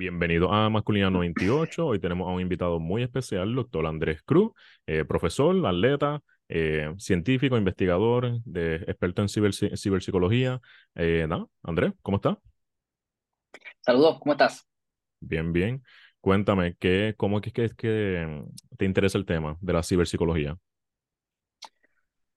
[0.00, 1.88] Bienvenido a Masculina 98.
[1.88, 4.52] Hoy tenemos a un invitado muy especial, doctor Andrés Cruz,
[4.86, 10.58] eh, profesor, atleta, eh, científico, investigador, de, experto en ciber, ciberpsicología.
[10.94, 11.28] Eh,
[11.62, 12.38] Andrés, ¿cómo estás?
[13.82, 14.66] Saludos, ¿cómo estás?
[15.20, 15.82] Bien, bien.
[16.22, 18.42] Cuéntame, ¿qué, ¿cómo es que, que
[18.78, 20.56] te interesa el tema de la ciberpsicología?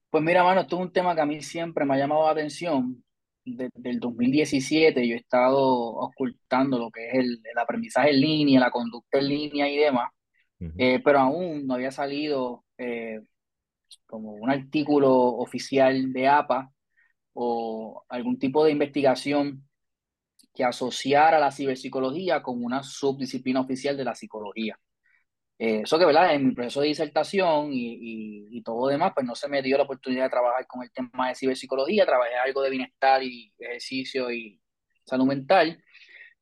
[0.09, 2.32] Pues mira, mano, esto es un tema que a mí siempre me ha llamado la
[2.32, 3.02] atención
[3.46, 8.72] desde el 2017 yo he estado ocultando lo que es el, aprendizaje en línea, la
[8.72, 10.12] conducta en línea y demás,
[10.77, 13.20] eh, pero aún no había salido eh,
[14.05, 16.72] como un artículo oficial de APA
[17.34, 19.67] o algún tipo de investigación
[20.53, 24.80] que asociara la ciberpsicología con una subdisciplina oficial de la psicología.
[25.66, 26.35] Eh, eso que, ¿verdad?
[26.35, 27.98] En mi proceso de disertación y,
[28.52, 31.30] y, todo demás, pues no se me dio la oportunidad de trabajar con el tema
[31.30, 34.59] de ciberpsicología, trabajé algo de bienestar y ejercicio y
[35.05, 35.81] salud mental.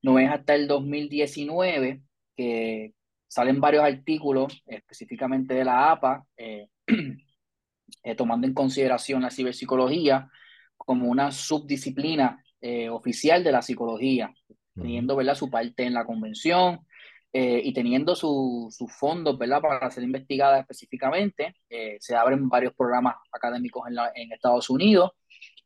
[0.01, 2.01] No es hasta el 2019
[2.35, 2.95] que
[3.27, 6.69] salen varios artículos, específicamente de la APA, eh,
[8.03, 10.31] eh, tomando en consideración la ciberpsicología
[10.75, 12.43] como una subdisciplina
[12.89, 14.33] oficial de la psicología,
[14.75, 15.35] teniendo ¿verdad?
[15.35, 16.85] su parte en la convención,
[17.33, 19.61] eh, y teniendo sus su fondos ¿verdad?
[19.61, 25.11] para ser investigada específicamente, eh, se abren varios programas académicos en, la, en, Estados Unidos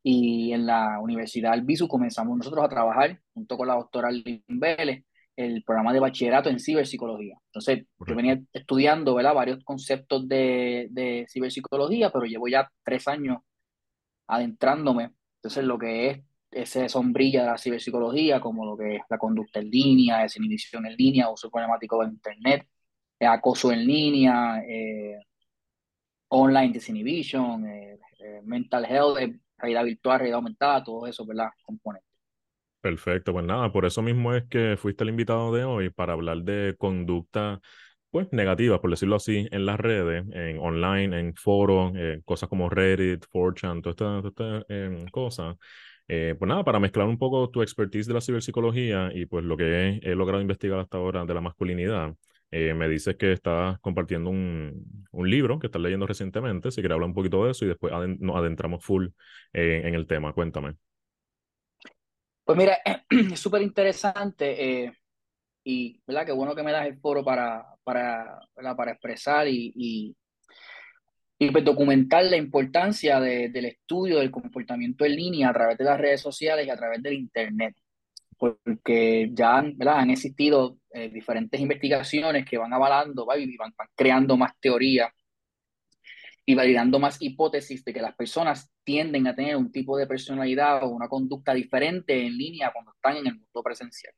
[0.04, 5.06] y en la Universidad Albizu comenzamos nosotros a trabajar junto con la doctora Lynn Vélez
[5.36, 7.36] el programa de bachillerato en ciberpsicología.
[7.48, 9.34] Entonces, yo venía estudiando ¿verdad?
[9.34, 13.40] varios conceptos de, de ciberpsicología, pero llevo ya tres años
[14.28, 15.12] adentrándome.
[15.38, 16.20] Entonces, lo que es
[16.56, 20.96] esa sombrilla de la ciberpsicología, como lo que es la conducta en línea, desinhibición en
[20.96, 22.68] línea, uso problemático de Internet,
[23.20, 25.20] eh, acoso en línea, eh,
[26.30, 28.00] online disinhibition, eh,
[28.44, 29.18] mental health,
[29.58, 31.50] realidad virtual, realidad aumentada, todo eso, ¿verdad?
[31.64, 32.10] Componentes.
[32.80, 36.44] Perfecto, pues nada, por eso mismo es que fuiste el invitado de hoy para hablar
[36.44, 37.60] de conducta
[38.12, 41.92] pues negativa, por decirlo así, en las redes, en online, en foros,
[42.24, 45.58] cosas como Reddit, 4chan, todas estas esta, cosas.
[46.08, 49.58] Eh, pues nada, para mezclar un poco tu expertise de la ciberpsicología y pues lo
[49.58, 52.16] que he, logrado investigar hasta ahora de la masculinidad,
[52.52, 56.94] eh, me dices que estás compartiendo un, un, libro que estás leyendo recientemente, si quieres
[56.94, 59.08] hablar un poquito de eso y después nos adentramos full
[59.54, 60.32] eh, en el tema.
[60.34, 60.76] Cuéntame.
[62.44, 62.78] Pues mira,
[63.10, 64.94] es súper interesante
[65.68, 66.28] y ¿verdad?
[66.28, 68.40] qué bueno que me das el foro para, para,
[68.78, 70.16] para expresar y, y
[71.38, 76.22] pues documentar la importancia del estudio del comportamiento en línea a través de las redes
[76.22, 77.76] sociales y a través del Internet.
[78.38, 80.00] Porque ya ¿verdad?
[80.00, 85.14] han existido eh, diferentes investigaciones que van avalando y van, creando más teoría
[86.46, 90.84] y validando más hipótesis de que las personas tienden a tener un tipo de personalidad
[90.84, 94.14] o una conducta diferente en línea cuando están en el mundo presencial.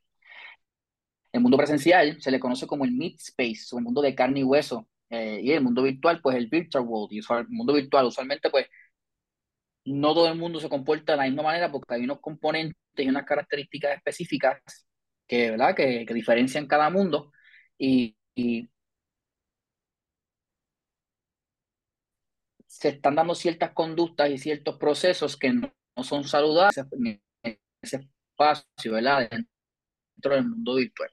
[1.31, 4.41] El mundo presencial se le conoce como el meat space, o el mundo de carne
[4.41, 8.05] y hueso, eh, y el mundo virtual, pues el virtual world, y el mundo virtual
[8.05, 8.67] usualmente pues
[9.85, 13.07] no todo el mundo se comporta de la misma manera porque hay unos componentes y
[13.07, 14.61] unas características específicas
[15.27, 15.75] que, ¿verdad?
[15.75, 17.31] que, que diferencian cada mundo
[17.77, 18.69] y, y,
[22.67, 28.93] se están dando ciertas conductas y ciertos procesos que no, son saludables en ese espacio,
[28.93, 29.27] ¿verdad?
[29.31, 31.09] dentro del mundo virtual.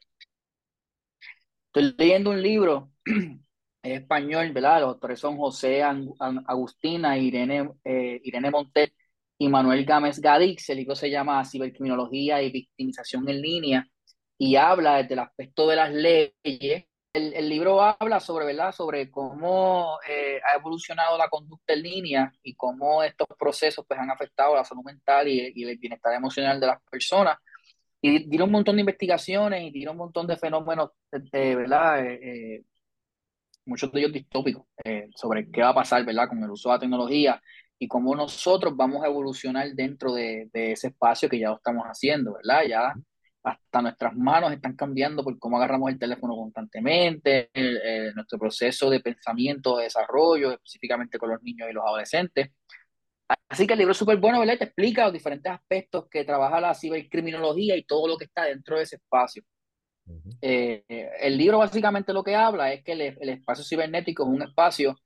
[1.66, 2.92] Estoy leyendo un libro
[3.92, 4.80] español, ¿verdad?
[4.80, 8.92] Los doctores son José Agustina, Irene, eh, Irene Montet
[9.38, 10.70] y Manuel Gámez Gadix.
[10.70, 13.88] El libro se llama Cibercriminología y Victimización en Línea
[14.38, 16.86] y habla desde el aspecto de las leyes.
[17.12, 18.72] El, libro habla sobre, ¿verdad?
[18.72, 24.10] Sobre cómo eh, ha evolucionado la conducta en línea y cómo estos procesos pues, han
[24.10, 27.38] afectado la salud mental y, el bienestar emocional de las personas.
[28.00, 32.04] Y tiene un montón de investigaciones y tiene un montón de fenómenos, de, ¿verdad?
[32.04, 32.64] Eh,
[33.66, 36.74] muchos de ellos distópicos, eh, sobre qué va a pasar, ¿verdad?, con el uso de
[36.76, 37.40] la tecnología
[37.78, 42.34] y cómo nosotros vamos a evolucionar dentro de, ese espacio que ya lo estamos haciendo,
[42.34, 42.62] ¿verdad?
[42.68, 42.94] Ya
[43.42, 47.50] hasta nuestras manos están cambiando por cómo agarramos el teléfono constantemente,
[48.14, 52.50] nuestro proceso de pensamiento, de desarrollo, específicamente con los niños y los adolescentes.
[53.48, 54.58] Así que el libro es súper bueno, ¿verdad?
[54.58, 58.76] Te explica los diferentes aspectos que trabaja la cibercriminología y todo lo que está dentro
[58.76, 59.42] de ese espacio.
[60.40, 60.84] Eh,
[61.20, 64.96] el libro básicamente lo que habla es que el, espacio cibernético es un espacio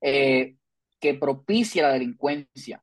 [0.00, 0.56] eh,
[1.00, 2.82] que propicia la delincuencia.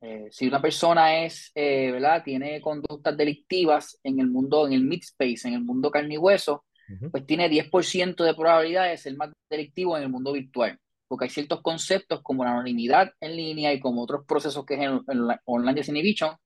[0.00, 2.22] Eh, si una persona es, ¿verdad?
[2.24, 6.64] Tiene conductas delictivas en el mundo, en el mid-space, en el mundo carne y hueso,
[7.10, 10.78] pues tiene 10% de probabilidad de ser más delictivo en el mundo virtual.
[11.06, 14.80] Porque hay ciertos conceptos como la anonimidad en línea y como otros procesos que es
[14.80, 16.36] en, en la online disinhibition,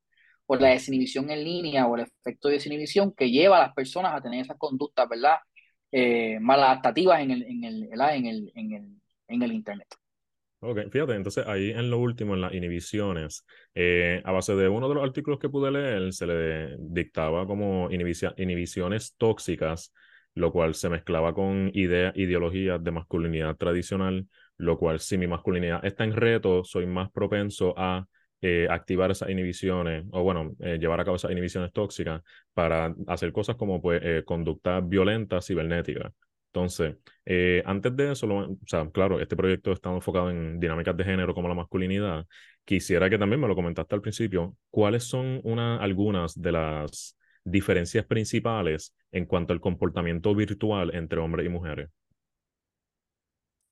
[0.46, 4.14] por la desinhibición en línea o el efecto de desinhibición que lleva a las personas
[4.14, 5.36] a tener esas conductas, ¿verdad?
[5.90, 8.88] Eh, maladaptativas en el, en, el, en, el, en, el,
[9.28, 9.88] en el Internet.
[10.64, 13.44] Ok, fíjate, entonces ahí en lo último, en las inhibiciones,
[13.74, 17.90] eh, a base de uno de los artículos que pude leer, se le dictaba como
[17.90, 19.92] inhibiciones tóxicas,
[20.34, 25.84] lo cual se mezclaba con ideas, ideologías de masculinidad tradicional, lo cual si mi masculinidad
[25.84, 28.06] está en reto, soy más propenso a
[28.42, 32.22] eh, activar esas inhibiciones, o bueno, eh, llevar a cabo esas inhibiciones tóxicas
[32.52, 36.12] para hacer cosas como pues conducta violenta cibernética.
[36.54, 41.04] Entonces, eh, antes de eso, o sea, claro, este proyecto está enfocado en dinámicas de
[41.04, 42.26] género como la masculinidad.
[42.64, 48.04] Quisiera que también me lo comentaste al principio, ¿cuáles son una, algunas de las diferencias
[48.04, 51.88] principales en cuanto al comportamiento virtual entre hombres y mujeres?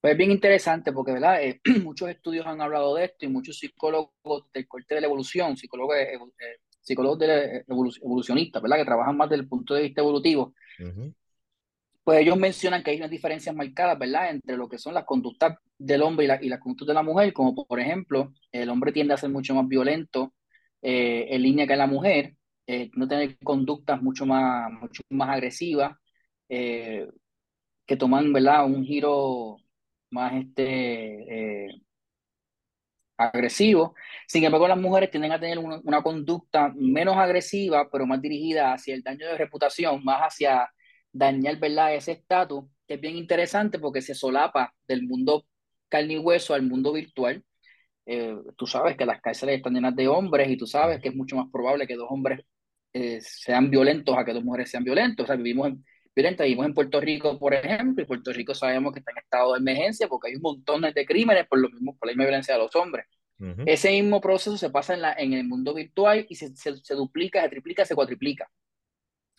[0.00, 1.42] Pues es bien interesante porque, ¿verdad?
[1.42, 5.56] Eh, muchos estudios han hablado de esto y muchos psicólogos del corte de la evolución,
[5.56, 6.18] psicólogos, eh,
[6.80, 8.78] psicólogos de evolucionistas, ¿verdad?
[8.78, 10.54] Que trabajan más desde el punto de vista evolutivo,
[12.02, 15.58] pues ellos mencionan que hay unas diferencias marcadas, ¿verdad?, entre lo que son las conductas
[15.78, 18.92] del hombre y, la, y las conductas de la mujer, como por ejemplo, el hombre
[18.92, 20.34] tiende a ser mucho más violento
[20.82, 22.34] eh, en línea que la mujer,
[22.66, 25.96] eh, no tener conductas mucho más, mucho más agresivas,
[26.48, 27.06] eh,
[27.86, 29.58] que toman, ¿verdad?, un giro
[30.10, 31.82] más este,
[33.16, 33.94] agresivo.
[34.26, 38.72] Sin embargo, las mujeres tienden a tener una, una conducta menos agresiva, pero más dirigida
[38.72, 40.68] hacia el daño de reputación, más hacia
[41.12, 41.94] dañar, ¿verdad?
[41.94, 45.46] Ese estatus, que es bien interesante porque se solapa del mundo
[45.88, 47.44] carne y hueso al mundo virtual.
[48.06, 51.14] Eh, tú sabes que las cárceles están llenas de hombres y tú sabes que es
[51.14, 52.40] mucho más probable que dos hombres
[52.92, 55.24] eh, sean violentos a que dos mujeres sean violentos.
[55.24, 55.84] O sea, vivimos en,
[56.14, 59.52] violentas, vivimos en Puerto Rico, por ejemplo, y Puerto Rico sabemos que está en estado
[59.52, 62.54] de emergencia porque hay un montón de crímenes por, lo mismo, por la misma violencia
[62.54, 63.06] de los hombres.
[63.64, 66.94] Ese mismo proceso se pasa en, la, en el mundo virtual y se, se, se
[66.94, 68.50] duplica, se triplica, se cuatriplica.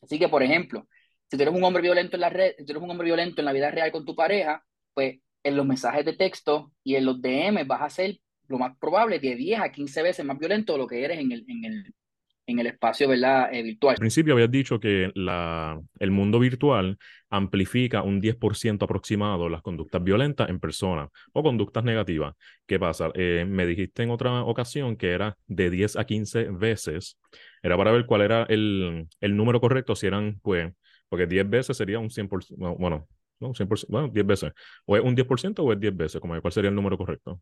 [0.02, 0.88] Así que, por ejemplo,
[1.30, 3.42] si tú eres un hombre violento en la red, si tú eres un hombre violento
[3.42, 7.06] en la vida real con tu pareja, pues en los mensajes de texto y en
[7.06, 10.74] los DM vas a ser lo más probable de 10 a 15 veces más violento
[10.74, 11.94] de lo que eres en el, en el,
[12.48, 13.54] en el espacio ¿verdad?
[13.54, 13.94] Eh, virtual.
[13.94, 16.98] Al principio habías dicho que la, el mundo virtual
[17.30, 22.34] amplifica un 10% aproximado las conductas violentas en persona o conductas negativas.
[22.66, 23.10] ¿Qué pasa?
[23.14, 27.18] Eh, me dijiste en otra ocasión que era de 10 a 15 veces.
[27.64, 30.72] Era para ver cuál era el, el número correcto, si eran pues
[31.12, 33.06] porque 10 veces sería un 100%, bueno,
[33.42, 34.54] no, 100%, bueno, 10 veces.
[34.86, 37.42] O es un 10% o es 10 veces, como cuál sería el número correcto.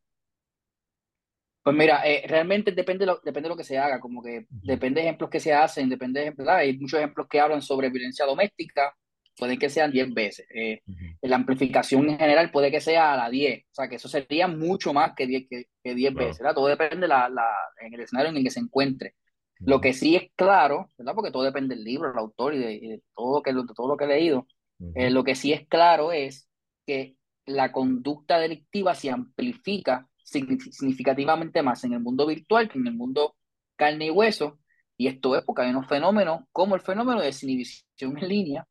[1.70, 5.02] Pues mira, eh, realmente depende, lo, depende de lo que se haga, como que depende
[5.02, 8.26] de ejemplos que se hacen, depende de ejemplos, hay muchos ejemplos que hablan sobre violencia
[8.26, 8.92] doméstica,
[9.38, 10.48] pueden que sean 10 veces.
[10.52, 10.82] Eh,
[11.22, 14.48] La amplificación en general puede que sea a la 10, o sea que eso sería
[14.48, 16.56] mucho más que 10, que, que 10 veces, ¿verdad?
[16.56, 17.46] Todo depende la, la,
[17.82, 19.14] en el escenario en el que se encuentre.
[19.60, 21.14] Lo que sí es claro, ¿verdad?
[21.14, 24.06] Porque todo depende del libro, el autor y de, todo, lo que, todo lo que
[24.06, 24.48] he leído.
[24.96, 26.50] Eh, lo que sí es claro es
[26.88, 27.16] que
[27.46, 33.36] la conducta delictiva se amplifica significativamente más en el mundo virtual que en el mundo
[33.76, 34.60] carne y hueso.
[34.98, 38.68] Y esto es porque hay unos fenómenos como el fenómeno de desinhibición en línea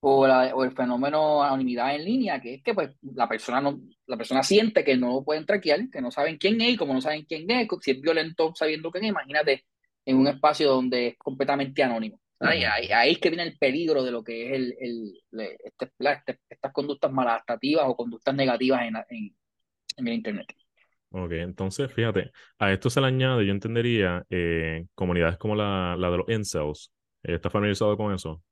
[0.00, 4.16] o, o, el fenómeno anonimidad en línea, que es que pues, la, persona no, la
[4.16, 7.00] persona siente que no lo pueden traquear, que no saben quién es y como no
[7.00, 9.64] saben quién es, si es violento sabiendo quién es, imagínate
[10.04, 12.20] en un espacio donde es completamente anónimo.
[12.40, 15.22] Ahí, ahí, es que viene el peligro de lo que es el, el,
[15.62, 19.36] este, este, estas conductas maladaptativas o conductas negativas en, en,
[19.96, 20.52] en, el Internet.
[21.14, 26.10] Ok, entonces fíjate, a esto se le añade, yo entendería, eh, comunidades como la, la
[26.10, 26.90] de los incels.
[27.22, 28.42] ¿Estás familiarizado con eso?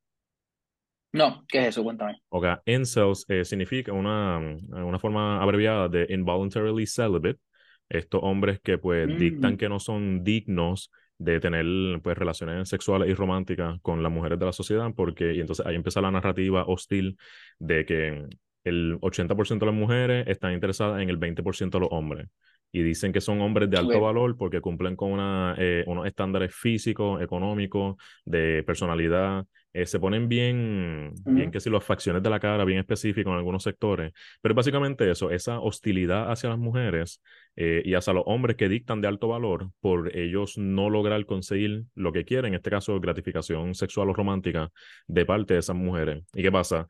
[1.12, 1.83] No, ¿qué es eso?
[1.83, 2.21] Cuéntame.
[2.29, 7.40] Ok, incels eh, significa una, una forma abreviada de involuntarily celibate.
[7.88, 9.57] Estos hombres que pues dictan mm.
[9.57, 11.64] que no son dignos de tener
[12.02, 15.75] pues relaciones sexuales y románticas con las mujeres de la sociedad, porque y entonces ahí
[15.75, 17.17] empieza la narrativa hostil
[17.59, 18.26] de que
[18.64, 22.29] el 80% de las mujeres están interesadas en el 20% de los hombres
[22.73, 26.55] y dicen que son hombres de alto valor porque cumplen con una, eh, unos estándares
[26.55, 29.45] físicos, económicos, de personalidad.
[29.73, 33.39] Eh, se ponen bien, bien que si las facciones de la cara, bien específicos en
[33.39, 34.12] algunos sectores.
[34.41, 37.23] Pero básicamente eso, esa hostilidad hacia las mujeres
[37.55, 41.85] eh, y hacia los hombres que dictan de alto valor por ellos no lograr conseguir
[41.95, 44.71] lo que quieren, en este caso gratificación sexual o romántica
[45.07, 46.25] de parte de esas mujeres.
[46.35, 46.87] ¿Y qué pasa?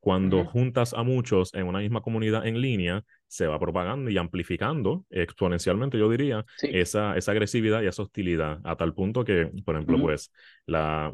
[0.00, 3.04] cuando juntas a muchos en una misma comunidad en línea,
[3.34, 8.76] se va propagando y amplificando exponencialmente, yo diría, esa, esa agresividad y esa hostilidad, a
[8.76, 10.30] tal punto que, por ejemplo, pues,
[10.66, 11.12] la,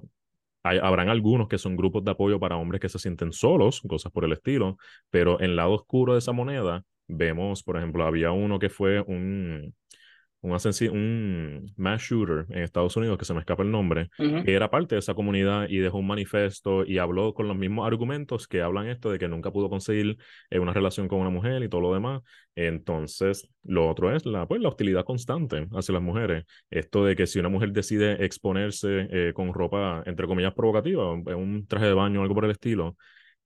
[0.63, 4.27] habrán algunos que son grupos de apoyo para hombres que se sienten solos, cosas por
[4.27, 4.77] el estilo,
[5.09, 9.01] pero en el lado oscuro de esa moneda vemos, por ejemplo, había uno que fue
[9.01, 9.75] un,
[10.43, 10.53] un,
[10.93, 14.95] un mass shooter en Estados Unidos, que se me escapa el nombre, que era parte
[14.95, 18.89] de esa comunidad y dejó un manifiesto y habló con los mismos argumentos que hablan
[18.89, 20.17] esto de que nunca pudo conseguir
[20.51, 22.23] eh, una relación con una mujer y todo lo demás.
[22.55, 26.45] Entonces, lo otro es la, pues, la hostilidad constante hacia las mujeres.
[26.71, 31.67] Esto de que si una mujer decide exponerse eh, con ropa, entre comillas, provocativa, un
[31.67, 32.97] traje de baño o algo por el estilo,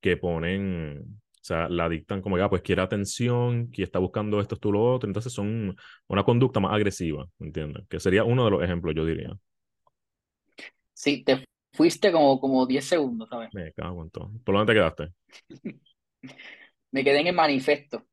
[0.01, 4.57] que ponen o sea, la dictan como ya, pues quiere atención, que está buscando esto,
[4.57, 5.07] tú lo otro.
[5.07, 5.77] Entonces son
[6.09, 7.85] una conducta más agresiva, ¿entiendes?
[7.87, 9.37] Que sería uno de los ejemplos, yo diría.
[10.95, 13.51] Sí, te fuiste como, como 10 segundos, ¿sabes?
[13.53, 14.31] Me cago en todo.
[14.43, 15.09] ¿Por dónde te quedaste?
[16.91, 18.07] Me quedé en el manifiesto.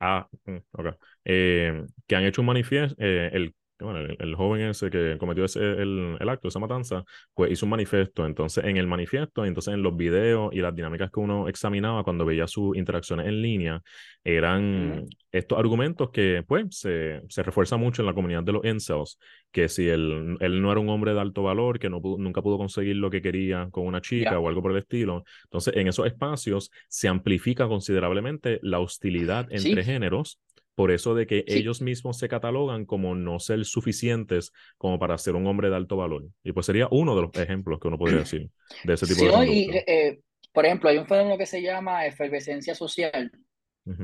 [0.00, 0.86] Ah, mm, ok.
[1.26, 5.60] Eh, que han hecho un manifiesto, eh, el bueno, el, joven ese que cometió ese,
[5.60, 8.26] el, el, acto, esa matanza, pues hizo un manifiesto.
[8.26, 12.24] Entonces, en el manifiesto, entonces en los videos y las dinámicas que uno examinaba cuando
[12.24, 13.82] veía sus interacciones en línea,
[14.22, 19.18] eran estos argumentos que, pues, se, se refuerza mucho en la comunidad de los incels,
[19.50, 22.58] que si él, él no era un hombre de alto valor, que no nunca pudo
[22.58, 25.24] conseguir lo que quería con una chica o algo por el estilo.
[25.44, 30.38] Entonces, en esos espacios se amplifica considerablemente la hostilidad entre géneros
[30.74, 35.34] por eso de que ellos mismos se catalogan como no ser suficientes como para ser
[35.34, 36.28] un hombre de alto valor.
[36.42, 38.50] Y pues sería uno de los ejemplos que uno podría decir
[38.84, 39.46] de ese tipo de cosas.
[39.46, 40.20] y, eh,
[40.52, 43.30] Por ejemplo, hay un fenómeno que se llama efervescencia social,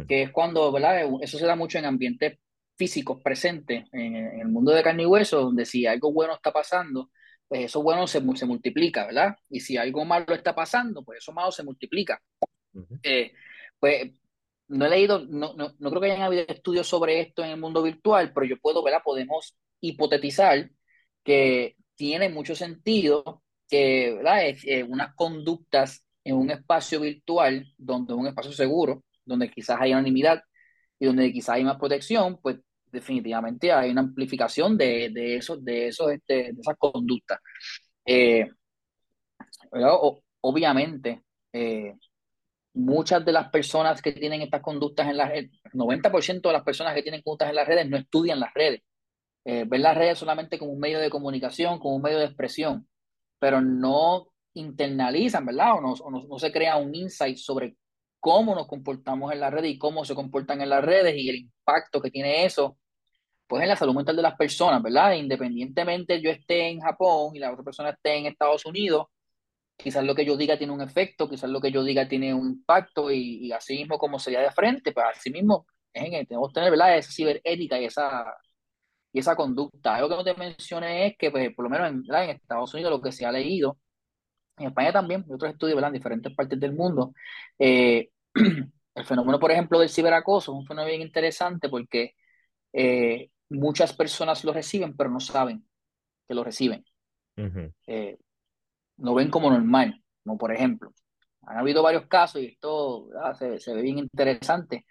[0.08, 1.08] que es cuando, ¿verdad?
[1.20, 2.38] Eso se da mucho en ambientes
[2.76, 7.10] físicos presentes, en, el mundo de carne y hueso, donde si algo bueno está pasando,
[7.46, 9.36] pues eso bueno se, se multiplica, ¿verdad?
[9.48, 12.20] Y si algo malo está pasando, pues eso malo se multiplica.
[13.02, 13.32] Eh,
[13.78, 14.10] pues
[14.68, 17.60] no he leído, no, no, no, creo que hayan habido estudios sobre esto en el
[17.60, 19.02] mundo virtual, pero yo puedo, ¿verdad?
[19.04, 20.70] Podemos hipotetizar
[21.24, 24.40] que tiene mucho sentido que, ¿verdad?
[24.64, 29.92] Eh, unas conductas en un espacio virtual, donde es un espacio seguro, donde quizás hay
[29.92, 30.42] anonimidad
[30.98, 32.58] y donde quizás hay más protección, pues
[32.90, 37.38] definitivamente hay una amplificación de, de, esos, de, este, de esas conductas.
[38.04, 38.48] Eh,
[40.40, 41.94] obviamente, eh,
[42.76, 46.94] muchas de las personas que tienen estas conductas en las redes, 90% de las personas
[46.94, 48.82] que tienen conductas en las redes no estudian las redes.
[49.44, 52.86] Eh, ven las redes solamente como un medio de comunicación, como un medio de expresión,
[53.38, 55.76] pero no internalizan, ¿verdad?
[55.76, 57.76] O no, no, se crea un insight sobre
[58.20, 61.36] cómo nos comportamos en las redes y cómo se comportan en las redes y el
[61.36, 62.76] impacto que tiene eso,
[63.46, 65.12] pues en la salud mental de las personas, ¿verdad?
[65.12, 69.06] Independientemente yo esté en Japón y la otra persona esté en Estados Unidos,
[69.76, 72.48] quizás lo que yo diga tiene un efecto, quizás lo que yo diga tiene un
[72.48, 76.98] impacto y, así mismo como sería de frente, pues así mismo tenemos que tener ¿verdad?
[76.98, 78.34] esa ciberética y esa,
[79.12, 79.96] y esa conducta.
[79.96, 82.90] Algo que no te mencioné es que pues, por lo menos en, en Estados Unidos
[82.90, 83.78] lo que se ha leído,
[84.58, 85.90] en España también, en otros estudios ¿verdad?
[85.90, 87.12] en diferentes partes del mundo,
[87.58, 92.14] eh, el fenómeno, por ejemplo, del ciberacoso es un fenómeno bien interesante porque
[92.72, 95.66] eh, muchas personas lo reciben, pero no saben
[96.26, 96.84] que lo reciben
[98.98, 100.92] lo ven como normal, como por ejemplo,
[101.42, 104.86] han habido varios casos y esto se, se, ve bien interesante.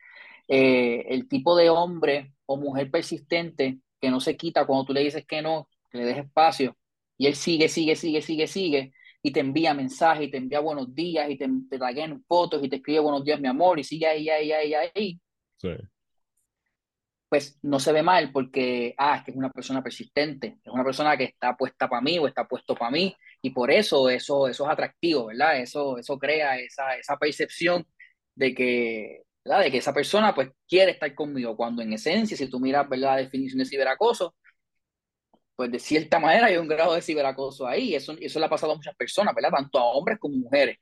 [0.48, 5.02] Eh, el tipo de hombre o mujer persistente que no se quita cuando tú le
[5.02, 6.78] dices que no, que le des espacio,
[7.18, 10.94] y él sigue, sigue, sigue, sigue, sigue, y te envía mensajes, y te envía buenos
[10.94, 14.08] días, y te, te en fotos, y te escribe buenos días, mi amor, y sigue
[14.08, 15.20] ahí, ahí, ahí, ahí.
[15.58, 15.70] Sí
[17.36, 20.86] pues no se ve mal porque, ah, es que es una persona persistente, es una
[20.86, 23.14] persona que está puesta para mí o está puesto para mí,
[23.46, 25.60] y por eso eso, eso es atractivo, ¿verdad?
[25.60, 27.86] Eso, eso crea esa, esa percepción
[28.34, 29.62] de que, ¿verdad?
[29.62, 33.12] De que esa persona pues quiere estar conmigo, cuando en esencia, si tú miras, ¿verdad?
[33.12, 34.36] La definición de ciberacoso,
[35.56, 38.74] pues de cierta manera hay un grado de ciberacoso ahí, eso, eso le ha pasado
[38.74, 39.52] a muchas personas, ¿verdad?
[39.52, 40.78] Tanto a hombres como mujeres.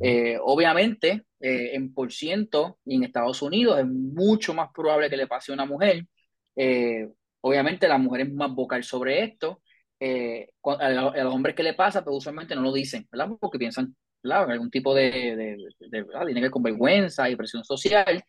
[0.00, 5.16] Eh, obviamente, eh, en por ciento y en Estados Unidos es mucho más probable que
[5.18, 6.06] le pase a una mujer.
[6.56, 7.06] Eh,
[7.42, 9.60] obviamente, la mujer es más vocal sobre esto.
[10.00, 13.30] A, los hombres que le pasa, pues usualmente no lo dicen, ¿verdad?
[13.40, 15.56] Porque piensan, claro, algún tipo de, de,
[15.90, 18.22] de, tiene que ver con vergüenza y presión social,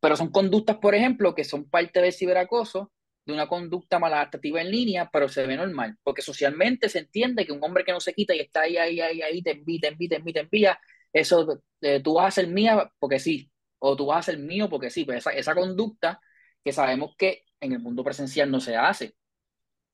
[0.00, 2.92] pero son conductas, por ejemplo, que son parte del ciberacoso
[3.28, 7.52] de una conducta maladaptativa en línea, pero se ve normal, porque socialmente se entiende que
[7.52, 9.88] un hombre que no se quita y está ahí, ahí, ahí, ahí, te envía, te
[9.88, 10.80] envía, te envía, te envía,
[11.12, 14.70] eso, eh, tú vas a ser mía porque sí, o tú vas a ser mío
[14.70, 16.20] porque sí, pues esa, esa conducta
[16.64, 19.14] que sabemos que en el mundo presencial no se hace,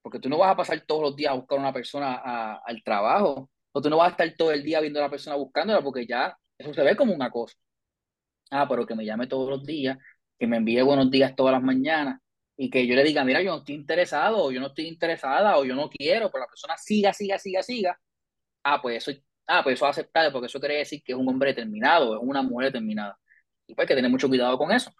[0.04, 2.82] porque tú no vas a pasar todos los días a buscar a una persona al
[2.82, 5.80] trabajo, o tú no vas a estar todo el día viendo a la persona buscándola,
[5.82, 7.56] porque ya eso se ve como una cosa.
[8.50, 9.96] Ah, pero que me llame todos los días,
[10.38, 12.20] que me envíe buenos días todas las mañanas,
[12.54, 15.56] y que yo le diga, mira, yo no estoy interesado, o yo no estoy interesada,
[15.56, 17.99] o yo no quiero, pero la persona siga, siga, siga, siga,
[18.64, 21.26] ah, pues eso, ah, pues eso es aceptable, porque eso quiere decir que es un
[21.28, 23.18] hombre determinado, es una mujer determinada.
[23.66, 24.92] Y pues hay que tener mucho cuidado con eso.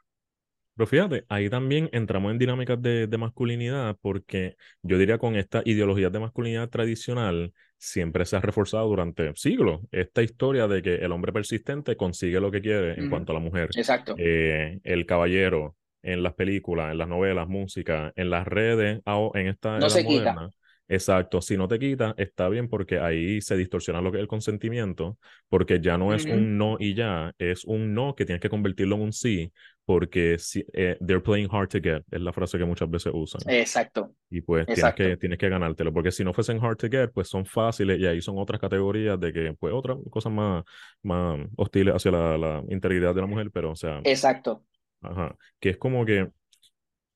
[0.77, 5.63] Pero fíjate, ahí también entramos en dinámicas de, de masculinidad porque yo diría con esta
[5.65, 11.13] ideología de masculinidad tradicional siempre se ha reforzado durante siglos esta historia de que el
[11.13, 13.69] hombre persistente consigue lo que quiere en cuanto a la mujer.
[13.77, 14.15] Exacto.
[14.19, 19.01] Eh, el caballero en las películas, en las novelas, música, en las redes,
[19.35, 20.33] en esta No se quita.
[20.33, 20.51] moderna.
[20.87, 24.29] Exacto, si no te quitas, está bien porque ahí se distorsiona lo que es el
[24.29, 25.17] consentimiento,
[25.49, 28.97] porque ya no es un no y ya, es un no que tienes que convertirlo
[28.97, 29.51] en un sí,
[29.87, 33.41] porque si, eh, they're playing hard to get, es la frase que muchas veces usan.
[33.47, 34.15] Exacto.
[34.29, 35.05] Y pues tienes Exacto.
[35.05, 38.07] que, tienes que ganártelo, porque si no fuesen hard to get, pues son fáciles y
[38.07, 40.65] ahí son otras categorías de que, pues otras cosas más,
[41.03, 44.63] más hostiles hacia la, la integridad de la mujer, pero o sea, Exacto.
[45.01, 46.29] ajá, que es como que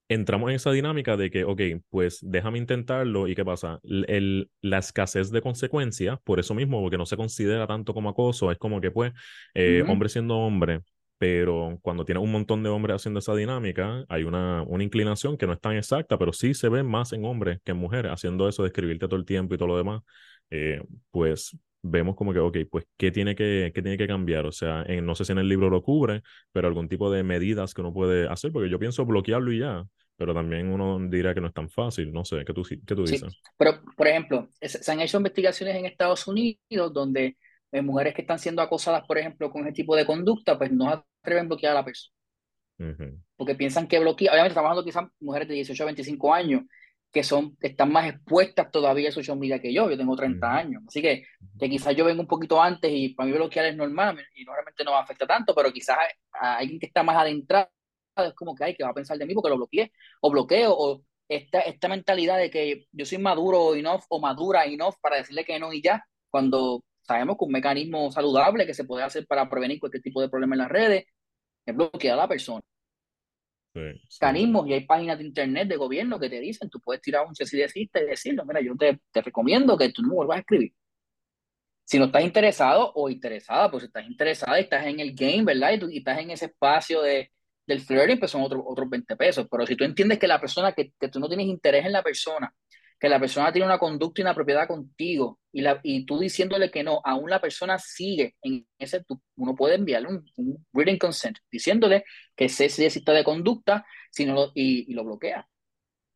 [0.08, 1.60] entramos en esa dinámica de que, ok,
[1.90, 3.78] pues déjame intentarlo y ¿qué pasa?
[3.82, 8.50] El, la escasez de consecuencias, por eso mismo, porque no se considera tanto como acoso,
[8.50, 9.12] es como que pues,
[9.54, 10.80] eh, hombre siendo hombre,
[11.18, 15.46] pero cuando tienes un montón de hombres haciendo esa dinámica, hay una, una inclinación que
[15.46, 18.48] no es tan exacta, pero sí se ve más en hombres que en mujeres haciendo
[18.48, 20.02] eso de escribirte todo el tiempo y todo lo demás,
[20.50, 24.46] eh, pues vemos como que, ok, pues, ¿qué tiene que, qué tiene que cambiar?
[24.46, 27.22] O sea, en- no sé si en el libro lo cubre, pero algún tipo de
[27.22, 29.84] medidas que uno puede hacer, porque yo pienso bloquearlo y ya,
[30.16, 33.04] pero también uno dirá que no es tan fácil, no sé, ¿qué tú, qué tú
[33.04, 33.38] Sí, dices?
[33.56, 37.36] pero por ejemplo, se han hecho investigaciones en Estados Unidos donde
[37.72, 40.90] eh, mujeres que están siendo acosadas, por ejemplo, con ese tipo de conducta, pues no
[40.90, 42.12] atreven a bloquear a la persona,
[42.78, 46.62] Ujú, porque piensan que bloquea, obviamente estamos hablando quizás mujeres de 18 a 25 años,
[47.12, 50.56] que son, están más expuestas todavía a social media que yo, yo tengo 30 ujú,
[50.56, 51.24] años, así que,
[51.58, 54.84] que quizás yo vengo un poquito antes y para mí bloquear es normal y normalmente
[54.84, 55.98] no me afecta tanto, pero quizás
[56.32, 57.70] a, alguien que está más adentrado
[58.16, 60.74] es como que, ay, que va a pensar de mí porque lo bloqueé, o bloqueo,
[60.76, 65.44] o esta, esta mentalidad de que yo soy maduro enough o madura enough para decirle
[65.44, 69.48] que no y ya, cuando sabemos que un mecanismo saludable que se puede hacer para
[69.48, 71.04] prevenir cualquier tipo de problema en las redes
[71.64, 72.62] es bloquear a la persona.
[73.78, 77.26] Sí, Mecanismos y hay páginas de internet de gobierno que te dicen, tú puedes tirar
[77.26, 80.72] un si y decirlo, mira, yo te, te recomiendo que tú no vuelvas a escribir.
[81.84, 85.44] Si no estás interesado o interesada, pues si estás interesada y estás en el game,
[85.44, 85.72] ¿verdad?
[85.72, 87.32] Y, tú, y estás en ese espacio de,
[87.66, 89.46] del flirting, pues son otros otros 20 pesos.
[89.50, 92.02] Pero si tú entiendes que la persona, que, que tú no tienes interés en la
[92.02, 92.52] persona,
[92.98, 96.70] que la persona tiene una conducta y una propiedad contigo y, la, y tú diciéndole
[96.70, 100.98] que no, aún la persona sigue en ese, tú, uno puede enviarle un, un written
[100.98, 102.04] consent diciéndole
[102.36, 105.48] que se necesita de conducta si no lo, y, y lo bloquea.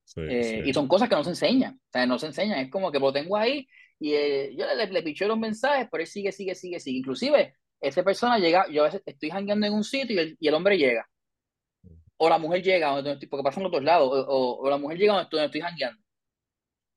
[0.05, 0.63] sí, Eh, sí.
[0.65, 2.99] y son cosas que no se enseñan, o sea, no se enseñan, es como que
[3.01, 3.67] lo tengo ahí
[3.99, 6.99] y eh, yo le, le, le piché los mensajes, pero él sigue, sigue, sigue, sigue.
[6.99, 10.49] Inclusive, esa persona llega, yo a veces estoy jangueando en un sitio y el, y
[10.49, 11.09] el hombre llega,
[12.17, 12.95] o la mujer llega,
[13.31, 15.61] porque pasan los dos lados, o, o, o la mujer llega donde estoy, donde estoy
[15.63, 16.02] jangueando.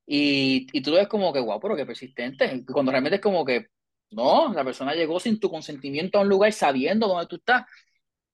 [0.05, 3.67] Y, y tú ves como que, guau, pero qué persistente, cuando realmente es como que,
[4.11, 7.63] no, la persona llegó sin tu consentimiento a un lugar sabiendo dónde tú estás.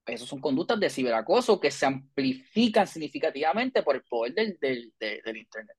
[0.06, 5.22] Esas son conductas de ciberacoso que se amplifican significativamente por el poder del, del, del,
[5.24, 5.78] del Internet.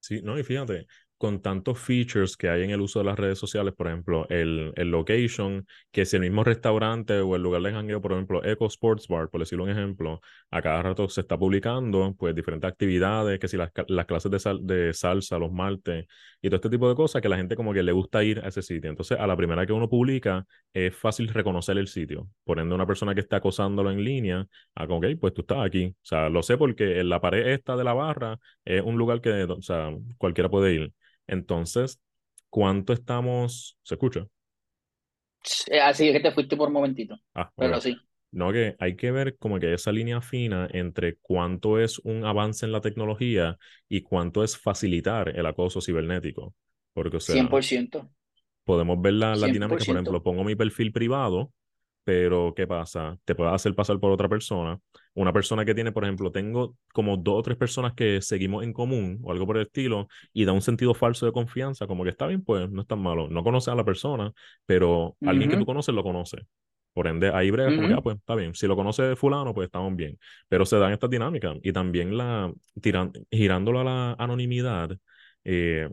[0.00, 0.86] Sí, no, y fíjate,
[1.22, 4.72] con tantos features que hay en el uso de las redes sociales, por ejemplo, el,
[4.76, 8.66] el location, que si el mismo restaurante o el lugar de jangueo, por ejemplo, Eco
[8.66, 13.38] Sports Bar, por decirlo un ejemplo, a cada rato se está publicando, pues, diferentes actividades,
[13.38, 16.06] que si las, las clases de, sal, de salsa, los martes,
[16.40, 18.48] y todo este tipo de cosas que la gente como que le gusta ir a
[18.48, 18.90] ese sitio.
[18.90, 22.28] Entonces, a la primera que uno publica, es fácil reconocer el sitio.
[22.44, 25.86] Por ende, una persona que está acosándolo en línea, ah, ok, pues tú estás aquí.
[25.86, 29.20] O sea, lo sé porque en la pared esta de la barra es un lugar
[29.20, 30.92] que, o sea, cualquiera puede ir.
[31.32, 32.00] Entonces,
[32.50, 33.78] ¿cuánto estamos?
[33.82, 34.26] ¿Se escucha?
[35.82, 37.18] Así es que te fuiste por un momentito.
[37.34, 37.82] Ah, pero ok.
[37.82, 37.96] sí.
[38.30, 42.64] No, que hay que ver como que esa línea fina entre cuánto es un avance
[42.64, 46.54] en la tecnología y cuánto es facilitar el acoso cibernético.
[46.94, 48.10] Porque, o sea, 100%.
[48.64, 49.96] podemos ver la, la dinámica, por 100%.
[49.96, 51.52] ejemplo, pongo mi perfil privado,
[52.04, 53.18] pero ¿qué pasa?
[53.24, 54.78] Te puedes hacer pasar por otra persona.
[55.14, 58.72] Una persona que tiene, por ejemplo, tengo como dos o tres personas que seguimos en
[58.72, 62.10] común o algo por el estilo y da un sentido falso de confianza, como que
[62.10, 63.28] está bien, pues no es tan malo.
[63.28, 64.32] No conoces a la persona,
[64.66, 66.38] pero Uh alguien que tú conoces lo conoce.
[66.92, 68.54] Por ende, ahí bregas Uh como que, ah, pues está bien.
[68.54, 70.18] Si lo conoce fulano, pues estamos bien.
[70.48, 74.98] Pero se dan estas dinámicas y también la, tiran, girándolo a la anonimidad,
[75.44, 75.88] eh,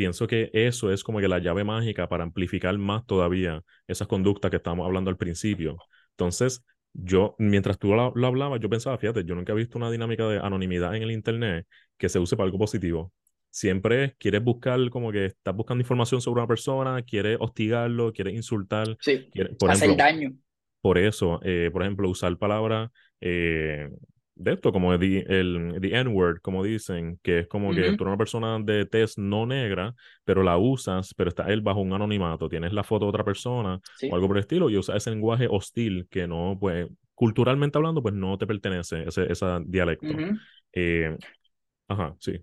[0.00, 4.50] pienso que eso es como que la llave mágica para amplificar más todavía esas conductas
[4.50, 5.76] que estábamos hablando al principio.
[6.12, 9.90] Entonces, yo, mientras tú lo, lo, hablabas, yo pensaba, fíjate, yo nunca he visto una
[9.90, 11.66] dinámica de anonimidad en el Internet
[11.98, 13.12] que se use para algo positivo.
[13.50, 18.96] Siempre quieres buscar, como que estás buscando información sobre una persona, quieres hostigarlo, quieres insultar.
[19.00, 20.32] Sí, quieres, por hacer ejemplo, daño.
[20.80, 22.88] Por eso, eh, por ejemplo, usar palabras
[23.20, 23.90] eh,
[24.40, 25.00] de esto, como el
[25.80, 29.18] the N-word, como dicen, que es como Uh que tú eres una persona de tez
[29.18, 33.10] no negra, pero la usas, pero está él bajo un anonimato, tienes la foto de
[33.10, 34.08] otra persona Sí.
[34.10, 38.02] o algo por el estilo y usas ese lenguaje hostil que no, pues, culturalmente hablando,
[38.02, 40.08] pues no te pertenece ese, ese dialecto.
[40.72, 41.16] Eh,
[41.88, 42.42] ajá, sí.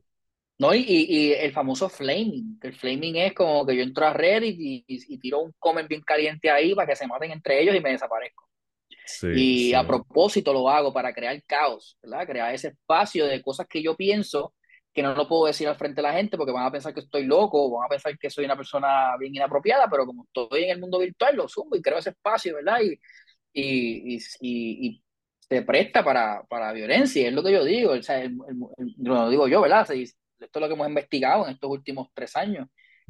[0.59, 4.13] No, y, y, el famoso flaming, que el flaming es como que yo entro a
[4.13, 7.75] Reddit y, y, tiro un comment bien caliente ahí para que se maten entre ellos
[7.75, 8.46] y me desaparezco.
[9.07, 9.27] Sí,
[9.69, 12.27] y a propósito lo hago para crear caos, ¿verdad?
[12.27, 14.53] Crear ese espacio de cosas que yo pienso
[14.93, 17.01] que no lo puedo decir al frente de la gente porque van a pensar que
[17.01, 20.71] estoy loco, van a pensar que soy una persona bien inapropiada, pero como estoy en
[20.71, 22.79] el mundo virtual, lo sumo y creo ese espacio, ¿verdad?
[22.81, 22.99] Y,
[23.53, 25.03] y, y, y
[25.39, 28.27] se presta para, para violencia, es lo que yo digo, o sea,
[28.97, 29.89] lo digo yo, ¿verdad?
[29.91, 29.93] Esto
[30.59, 32.67] es lo que hemos investigado en estos últimos tres años.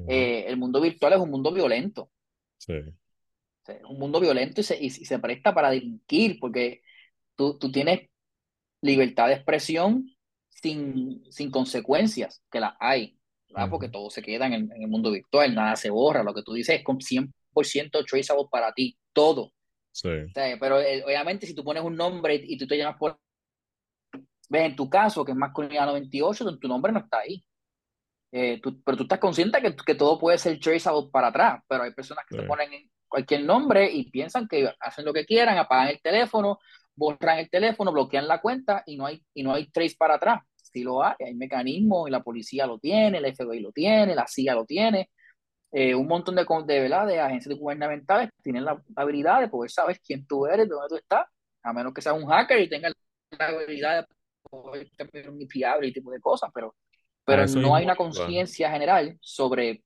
[0.07, 2.12] Eh, el mundo virtual es un mundo violento.
[2.57, 2.73] Sí.
[3.67, 6.82] Es un mundo violento y se, y, se presta para delinquir, porque
[7.36, 8.10] tú, tú tienes
[8.82, 10.10] libertad de expresión
[10.49, 13.17] sin, sin consecuencias, que las hay,
[13.49, 13.69] ¿verdad?
[13.69, 16.43] porque todo se queda en el, en el, mundo virtual, nada se borra, lo que
[16.43, 19.53] tú dices es con 100% traceable para ti, todo.
[19.91, 20.10] Sí.
[20.60, 23.19] pero eh, obviamente si tú pones un nombre y, tú te llamas por...
[24.49, 27.43] Ves, en tu caso, que es masculinidad 98, tu nombre no está ahí.
[28.32, 31.93] Eh, pero tú estás consciente que, que todo puede ser traceable para atrás, pero hay
[31.93, 32.71] personas que te ponen
[33.07, 36.59] cualquier nombre y piensan que hacen lo que quieran, apagan el teléfono,
[36.95, 40.41] borran el teléfono, bloquean la cuenta y no hay, y no hay trace para atrás.
[40.55, 44.27] Sí lo hay, hay mecanismos y la policía lo tiene, el FBI lo tiene, la
[44.27, 45.09] CIA lo tiene,
[45.71, 47.05] eh, un montón de, de, ¿verdad?
[47.07, 51.27] de agencias gubernamentales tienen la, habilidad de poder saber quién tú eres, dónde tú estás,
[51.61, 52.93] a menos que seas un hacker y tengas
[53.37, 54.15] la habilidad de
[54.49, 56.75] poder tener un IP y tipo de cosas, pero,
[57.25, 59.83] pero no hay una conciencia general sobre...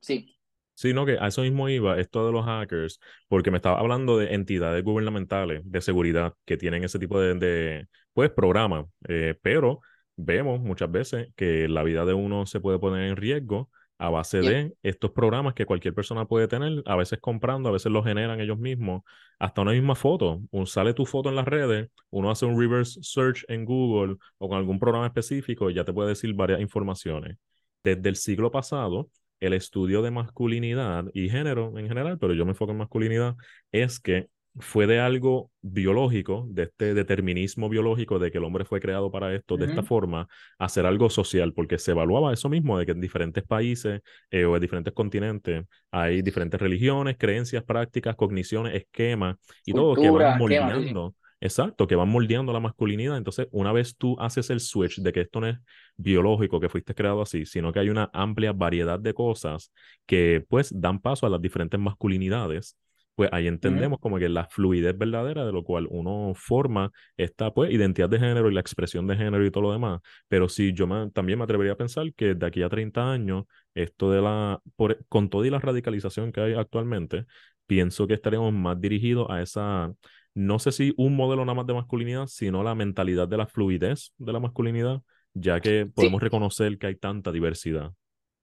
[0.00, 0.36] Sí.
[0.80, 4.16] Sí, no, que a eso mismo iba, esto de los hackers, porque me estaba hablando
[4.16, 9.82] de entidades gubernamentales de seguridad que tienen ese tipo de, de pues, programas, eh, pero
[10.16, 14.40] vemos muchas veces que la vida de uno se puede poner en riesgo a base
[14.40, 18.40] de estos programas que cualquier persona puede tener, a veces comprando, a veces lo generan
[18.40, 19.02] ellos mismos,
[19.38, 20.40] hasta una misma foto.
[20.50, 24.48] Un, sale tu foto en las redes, uno hace un reverse search en Google o
[24.48, 27.36] con algún programa específico y ya te puede decir varias informaciones.
[27.84, 29.10] Desde el siglo pasado,
[29.40, 33.36] el estudio de masculinidad y género en general, pero yo me enfoco en masculinidad,
[33.72, 38.80] es que fue de algo biológico, de este determinismo biológico de que el hombre fue
[38.80, 40.26] creado para esto, de esta forma,
[40.58, 44.00] hacer algo social, porque se evaluaba eso mismo, de que en diferentes países
[44.30, 50.10] eh, o en diferentes continentes hay diferentes religiones, creencias, prácticas, cogniciones, esquemas y todo que
[50.10, 51.14] van moldeando.
[51.42, 53.16] Exacto, que van moldeando la masculinidad.
[53.16, 55.56] Entonces, una vez tú haces el switch de que esto no es
[55.96, 59.72] biológico, que fuiste creado así, sino que hay una amplia variedad de cosas
[60.06, 62.76] que pues dan paso a las diferentes masculinidades,
[63.14, 67.70] pues ahí entendemos como que la fluidez verdadera de lo cual uno forma esta pues
[67.72, 70.00] identidad de género y la expresión de género y todo lo demás.
[70.28, 74.10] Pero sí, yo también me atrevería a pensar que de aquí a 30 años, esto
[74.10, 77.26] de la, por, con toda y la radicalización que hay actualmente,
[77.66, 79.92] pienso que estaremos más dirigidos a esa,
[80.34, 84.12] no sé si un modelo nada más de masculinidad, sino la mentalidad de la fluidez
[84.18, 85.02] de la masculinidad,
[85.34, 87.92] ya que podemos reconocer que hay tanta diversidad.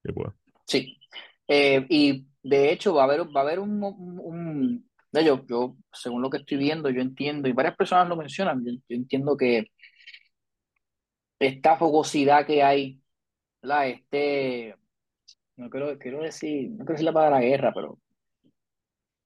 [0.02, 0.32] pues.
[0.66, 0.98] Sí.
[1.46, 5.76] Eh, y de hecho, va a haber, va a haber un, un, de yo, yo,
[5.92, 9.66] según lo que estoy viendo, yo entiendo, y varias personas lo mencionan, yo, entiendo que
[11.38, 13.00] esta fogosidad que hay,
[13.62, 14.76] la este,
[15.56, 17.98] no quiero, quiero decir, no quiero decir la palabra guerra, pero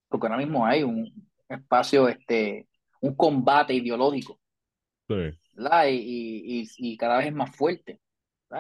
[0.09, 2.69] porque ahora mismo hay un espacio, este,
[3.01, 4.41] un combate ideológico,
[5.09, 5.15] sí.
[5.89, 8.01] y, y, y, cada vez es más fuerte,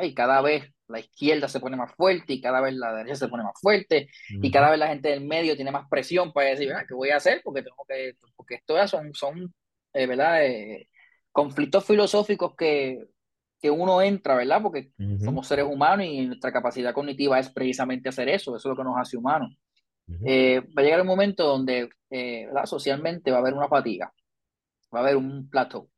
[0.03, 3.29] y cada vez la izquierda se pone más fuerte y cada vez la derecha se
[3.29, 6.73] pone más fuerte y cada vez la gente del medio tiene más presión para decir,
[6.87, 7.41] ¿qué voy a hacer?
[7.43, 9.53] Porque tengo que, porque esto ya son, son
[9.93, 10.45] eh, ¿verdad?
[10.45, 10.89] Eh,
[11.31, 13.07] conflictos filosóficos que,
[13.61, 14.63] que uno entra, ¿verdad?
[14.63, 14.93] Porque
[15.25, 18.85] somos seres humanos y nuestra capacidad cognitiva es precisamente hacer eso, eso es lo que
[18.85, 19.57] nos hace humanos.
[20.25, 22.67] Eh, va a llegar un momento donde, ¿verdad?
[22.67, 24.13] Socialmente va a haber una fatiga,
[24.95, 25.89] va a haber un plateau.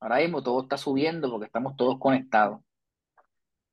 [0.00, 2.60] Ahora mismo todo está subiendo porque estamos todos conectados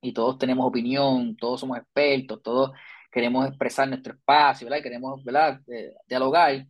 [0.01, 2.71] y todos tenemos opinión, todos somos expertos, todos
[3.12, 4.83] queremos expresar nuestro espacio, ¿verdad?
[4.83, 5.62] queremos, ¿verdad?
[5.67, 6.67] Eh, dialogar,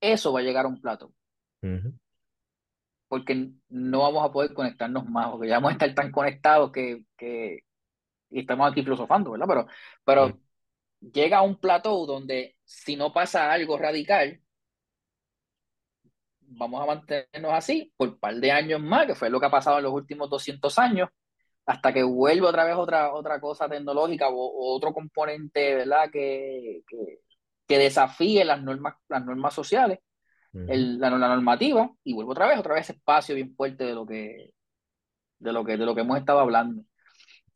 [0.00, 1.12] eso va a llegar a un plato.
[3.08, 7.04] Porque no vamos a poder conectarnos más, porque ya vamos a estar tan conectados que,
[7.16, 7.60] que
[8.30, 9.46] y estamos aquí filosofando, ¿verdad?
[9.48, 9.66] Pero,
[10.04, 10.40] pero
[11.00, 14.40] llega a un plato donde si no pasa algo radical,
[16.48, 19.50] vamos a mantenernos así por un par de años más, que fue lo que ha
[19.50, 21.08] pasado en los últimos 200 años,
[21.66, 26.10] hasta que vuelva otra vez otra, otra cosa tecnológica o, otro componente, ¿verdad?
[26.10, 29.98] Que, que, desafíe las normas, las normas sociales,
[30.52, 34.52] la, normativa, y vuelvo otra vez, otra vez espacio bien fuerte de lo que,
[35.38, 36.82] de lo que, de lo que hemos estado hablando.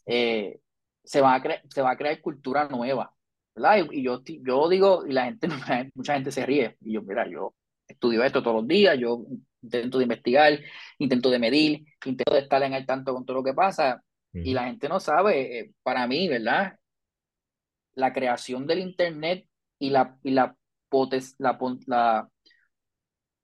[0.07, 0.61] Eh,
[1.05, 3.14] se, va a se va a crear cultura nueva,
[3.61, 3.87] ¿verdad?
[3.90, 5.49] Y, yo, yo digo, y la gente,
[5.94, 7.55] mucha gente se ríe, y yo, mira, yo
[7.87, 9.25] estudio esto todos los días, yo
[9.62, 10.59] intento de investigar,
[10.99, 14.55] intento de medir, intento de estar en el tanto con todo lo que pasa, y
[14.55, 16.79] la gente no sabe, eh, para mí, ¿verdad?
[17.94, 19.46] La creación del Internet
[19.79, 20.57] y la, y la,
[21.38, 22.29] la, la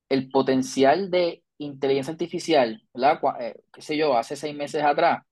[0.09, 3.21] el potencial de inteligencia artificial, ¿verdad?
[3.41, 5.23] Eh, qué sé yo, hace seis meses atrás,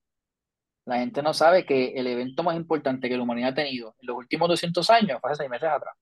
[0.87, 4.07] la gente no sabe que el evento más importante que la humanidad ha tenido en
[4.07, 5.94] los últimos 200 años fue hace seis meses atrás.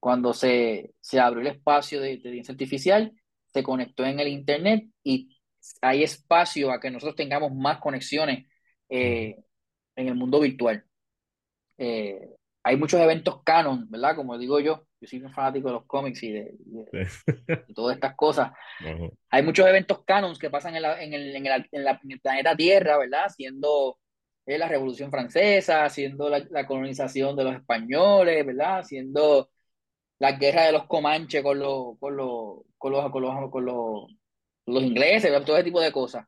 [0.00, 3.12] Cuando se, se abrió el espacio de inteligencia artificial,
[3.52, 5.36] se conectó en el Internet y
[5.82, 8.46] hay espacio a que nosotros tengamos más conexiones
[8.88, 9.36] eh,
[9.96, 10.84] en el mundo virtual.
[11.78, 14.16] Eh, hay muchos eventos canon, ¿verdad?
[14.16, 16.54] Como digo yo, yo soy un fanático de los cómics y de,
[17.74, 18.50] todas estas cosas.
[19.30, 22.20] Hay muchos eventos canons que pasan en, la, en, el, en, el, en, la, el,
[22.20, 23.28] planeta Tierra, ¿verdad?
[23.28, 23.98] Siendo
[24.46, 28.82] eh, la Revolución Francesa, siendo la, la, colonización de los españoles, ¿verdad?
[28.82, 29.50] Siendo
[30.18, 34.06] la guerra de los Comanches con los, con los, con los, con los, con los,
[34.66, 36.26] los ingleses, todo ese tipo de cosas.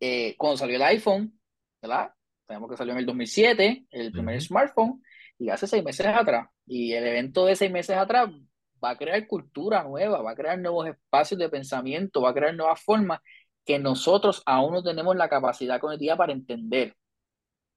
[0.00, 1.38] eh, cuando salió el iPhone,
[1.80, 2.10] ¿verdad?
[2.46, 5.02] Sabemos que salió en el 2007, el primer smartphone,
[5.50, 6.48] hace seis meses atrás.
[6.66, 8.30] Y el evento de seis meses atrás
[8.82, 12.54] va a crear cultura nueva, va a crear nuevos espacios de pensamiento, va a crear
[12.54, 13.20] nuevas formas
[13.64, 16.94] que nosotros aún no tenemos la capacidad cognitiva para entender.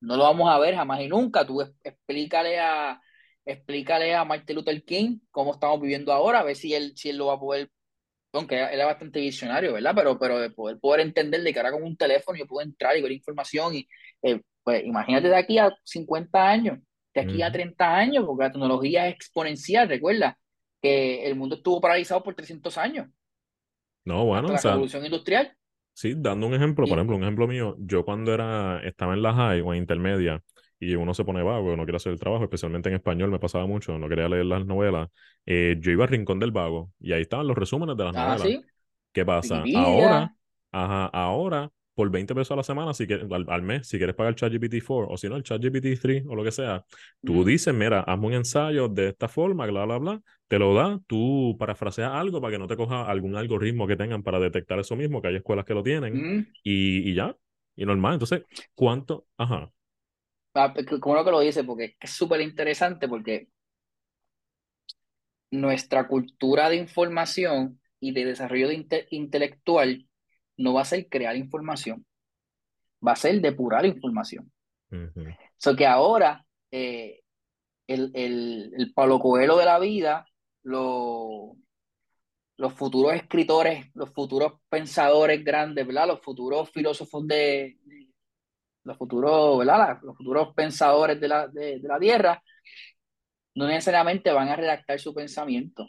[0.01, 1.45] No lo vamos a ver jamás y nunca.
[1.45, 3.01] Tú explícale a,
[3.45, 7.17] explícale a Martin Luther King cómo estamos viviendo ahora, a ver si él, si él
[7.17, 7.71] lo va a poder,
[8.33, 9.93] aunque él es bastante visionario, ¿verdad?
[9.95, 12.97] Pero, pero de poder, poder entender de que ahora con un teléfono yo puedo entrar
[12.97, 13.87] y ver información y,
[14.23, 16.79] eh, pues imagínate de aquí a 50 años,
[17.17, 20.37] de aquí a 30 años, porque la tecnología es exponencial, recuerda
[20.81, 23.07] que el mundo estuvo paralizado por 300 años.
[24.05, 25.51] No, bueno, la revolución industrial.
[25.93, 29.33] Sí, dando un ejemplo, por ejemplo, un ejemplo mío, yo cuando era, estaba en la
[29.33, 30.43] high o en intermedia,
[30.79, 33.65] y uno se pone vago, no quiere hacer el trabajo, especialmente en español me pasaba
[33.65, 35.09] mucho, no quería leer las novelas,
[35.47, 38.25] eh, yo iba al Rincón del Vago y ahí estaban los resúmenes de las ah,
[38.25, 38.41] novelas.
[38.47, 38.61] ¿sí?
[39.11, 39.63] ¿Qué pasa?
[39.75, 40.35] Ahora,
[40.71, 44.29] ajá, ahora, por 20 pesos a la semana, si quieres, al, mes, si quieres pagar
[44.29, 46.85] el ChatGPT 4 o si no, el ChatGPT 3 o lo que sea,
[47.23, 50.99] tú dices, mira, hazme un ensayo de esta forma, bla, bla, bla, te lo da,
[51.07, 54.95] tú parafraseas algo para que no te coja algún algoritmo que tengan para detectar eso
[54.95, 57.35] mismo, que hay escuelas que lo tienen, y, y ya,
[57.75, 58.13] y normal.
[58.13, 58.43] Entonces,
[58.75, 59.25] ¿cuánto?
[59.35, 59.71] Ajá.
[60.53, 63.47] Ah, como lo que lo dice, porque es súper interesante porque
[65.49, 68.69] nuestra cultura de información y de desarrollo
[69.09, 70.06] intelectual
[70.57, 72.05] no va a ser crear información,
[73.05, 74.51] va a ser depurar información.
[74.91, 77.19] Uh que ahora eh,
[77.87, 80.25] el, el, el palo coelho de la vida,
[80.63, 81.57] lo,
[82.57, 86.07] los futuros escritores, los futuros pensadores grandes, ¿verdad?
[86.07, 87.77] Los futuros filósofos de,
[88.83, 89.99] los futuros, ¿verdad?
[90.01, 92.41] Los futuros pensadores de la, de, la Tierra,
[93.55, 95.87] no necesariamente van a redactar su pensamiento.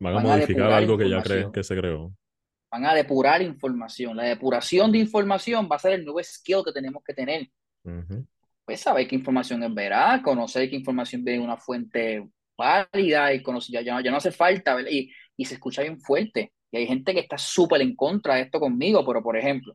[0.00, 2.12] Van a modificar algo que ya creen que se creó.
[2.70, 4.16] Van a depurar información.
[4.16, 7.48] La depuración de información va a ser el nuevo skill que tenemos que tener.
[8.64, 13.42] Pues saber qué información es veraz, conocer qué información viene de una fuente válida y
[13.42, 16.52] conocer, ya, ya, no hace falta, Y, y se escucha bien fuerte.
[16.70, 19.74] Y hay gente que está súper en contra de esto conmigo, pero por ejemplo,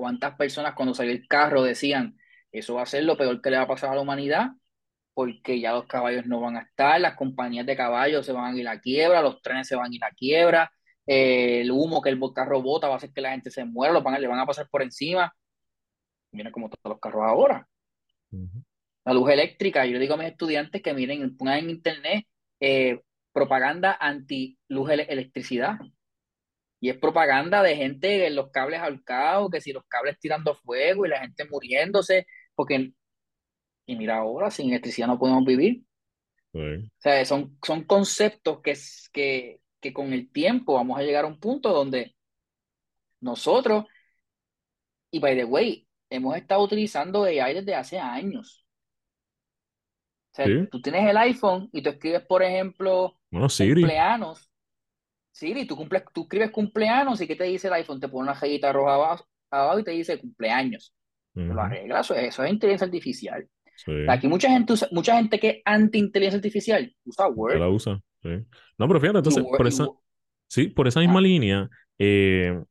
[0.00, 2.16] ¿Cuántas personas cuando salió el carro decían,
[2.52, 4.52] eso va a ser lo peor que le va a pasar a la humanidad?
[5.12, 8.58] Porque ya los caballos no van a estar, las compañías de caballos se van a
[8.58, 10.72] ir a quiebra, los trenes se van a ir a quiebra,
[11.12, 13.92] eh, el humo que el carro bota va a hacer que la gente se muera,
[13.92, 15.34] los van, le van a pasar por encima.
[16.30, 17.66] Miren cómo están los carros ahora.
[19.04, 22.26] La luz eléctrica, yo le digo a mis estudiantes que miren, pongan en internet
[22.60, 23.00] eh,
[23.32, 25.80] propaganda anti luz electricidad.
[26.78, 31.06] Y es propaganda de gente en los cables ahorcados, que si los cables tirando fuego
[31.06, 32.92] y la gente muriéndose, porque,
[33.84, 35.82] y mira ahora, sin electricidad no podemos vivir.
[36.52, 36.60] O
[36.98, 38.74] sea, son, son conceptos que,
[39.12, 42.14] que, que con el tiempo vamos a llegar a un punto donde
[43.20, 43.86] nosotros,
[45.10, 48.64] y by the way, hemos estado utilizando AI desde hace años.
[50.32, 53.82] O sea, tú tienes el iPhone y tú escribes, por ejemplo, bueno, Siri.
[53.82, 54.50] cumpleaños
[55.32, 58.00] Sí, tú, cumples, tú escribes cumpleaños y ¿qué te dice el iPhone?
[58.00, 58.94] Te pone una rayita roja
[59.50, 60.94] abajo, y te dice cumpleaños.
[61.32, 63.48] Lo arregla, eso, eso, es inteligencia artificial.
[64.08, 67.58] Aquí mucha gente mucha gente que es anti-inteligencia artificial usa Word.
[67.58, 69.88] La usa, No, pero fíjate, entonces, por esa,
[70.48, 72.62] sí, por esa misma línea, eh,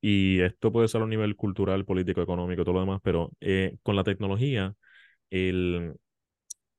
[0.00, 3.76] y esto puede ser a un nivel cultural, político, económico, todo lo demás, pero eh,
[3.82, 4.74] con la tecnología,
[5.30, 5.94] el,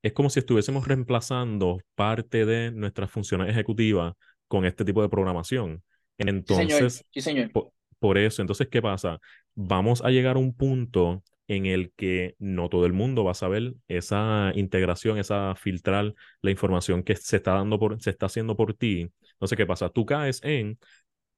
[0.01, 4.13] es como si estuviésemos reemplazando parte de nuestras funciones ejecutivas
[4.47, 5.83] con este tipo de programación.
[6.17, 7.51] Entonces, sí, señor.
[7.99, 9.19] Por, eso, entonces, ¿qué pasa?
[9.55, 13.33] Vamos a llegar a un punto en el que no todo el mundo va a
[13.33, 18.55] saber esa integración, esa filtrar la información que se está dando por, se está haciendo
[18.55, 19.09] por ti.
[19.33, 19.89] Entonces, ¿qué pasa?
[19.89, 20.77] Tú caes en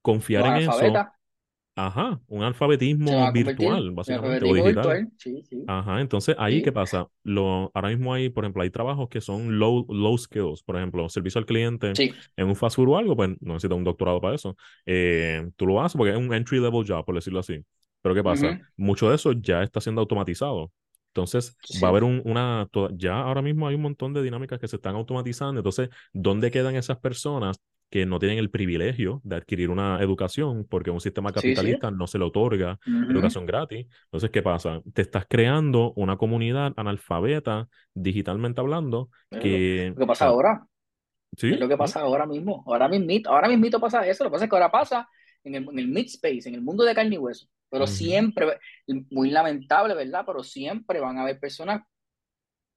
[0.02, 0.94] confiar en eso.
[1.74, 5.08] Ajá, un alfabetismo virtual, básicamente, o digital.
[5.18, 5.64] Sí, sí.
[5.66, 7.08] Ajá, entonces ahí, ¿qué pasa?
[7.24, 11.08] Lo, ahora mismo hay, por ejemplo, hay trabajos que son low, low skills, por ejemplo,
[11.08, 11.94] servicio al cliente
[12.36, 14.58] en un fast food o algo, pues no necesitas un doctorado para eso.
[14.86, 17.64] Eh, tú lo haces porque es un entry level job, por decirlo así.
[18.02, 18.60] Pero ¿qué pasa?
[18.78, 20.72] Mucho de eso ya está siendo automatizado.
[21.14, 24.68] Entonces, va a haber un, una, ya ahora mismo hay un montón de dinámicas que
[24.68, 25.60] se están automatizando.
[25.60, 27.60] Entonces, ¿dónde quedan esas personas
[27.90, 32.18] que no tienen el privilegio de adquirir una educación porque un sistema capitalista no se
[32.18, 33.88] le otorga educación gratis?
[34.06, 34.82] Entonces, ¿qué pasa?
[34.94, 39.94] Te estás creando una comunidad analfabeta, digitalmente hablando, que...
[39.98, 40.66] ¿Qué pasa ahora?
[41.38, 41.52] ¿Sí?
[41.52, 42.64] Es lo que pasa ahora mismo.
[42.66, 44.24] Ahora mismo, ahora mismo pasa eso.
[44.24, 45.10] Lo que pasa es que ahora pasa
[45.44, 47.48] en el, en el mid space, en el mundo de carne y hueso.
[47.72, 48.60] Pero siempre,
[49.10, 50.24] muy lamentable, ¿verdad?
[50.26, 51.82] Pero siempre van a haber personas,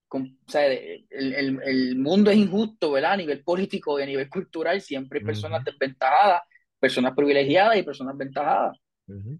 [0.06, 3.14] con, o sea, el, el, el, mundo es injusto, ¿verdad?
[3.14, 6.42] A nivel político y a nivel cultural, siempre hay personas desventajadas,
[6.78, 8.78] personas privilegiadas y personas ventajadas.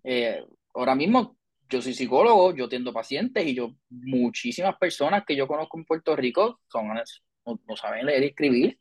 [0.02, 1.38] Eh, ahora mismo,
[1.68, 6.16] yo soy psicólogo, yo atiendo pacientes y yo, muchísimas personas que yo conozco en Puerto
[6.16, 8.80] Rico son, no, saben leer y escribir.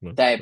[0.00, 0.38] O sea,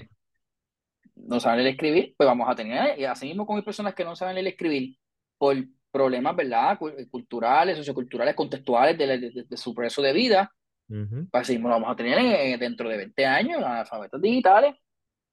[1.27, 4.17] no saben leer escribir, pues vamos a tener, y así mismo hay personas que no
[4.17, 4.97] saben leer escribir
[5.39, 5.57] por
[5.91, 6.79] problemas, ¿verdad?
[7.11, 10.53] Culturales, socioculturales, contextuales de, de, su proceso de vida,
[10.87, 14.75] pues así mismo lo vamos a tener dentro de 20 años, alfabetos digitales.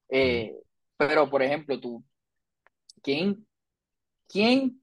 [0.08, 0.54] Eh,
[0.96, 2.04] pero, por ejemplo, tú,
[3.02, 3.46] ¿quién,
[4.28, 4.82] ¿quién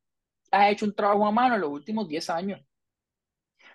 [0.51, 2.61] ha hecho un trabajo a mano en los últimos 10 años?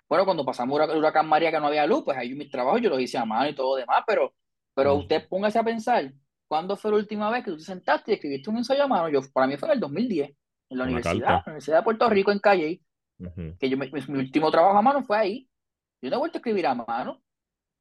[0.07, 2.89] Bueno, cuando pasamos el huracán María que no había luz, pues ahí mis trabajos yo
[2.89, 4.33] los hice a mano y todo demás, pero,
[4.73, 6.11] pero usted póngase a pensar,
[6.51, 9.07] ¿Cuándo fue la última vez que tú te sentaste y escribiste un ensayo a mano?
[9.07, 10.31] Yo, para mí fue en el 2010,
[10.71, 12.81] en la universidad, la Universidad de Puerto Rico, en Calle.
[13.57, 13.87] Que yo, mi,
[14.19, 15.49] último trabajo a mano fue ahí.
[16.01, 17.23] Yo no he vuelto a escribir a mano.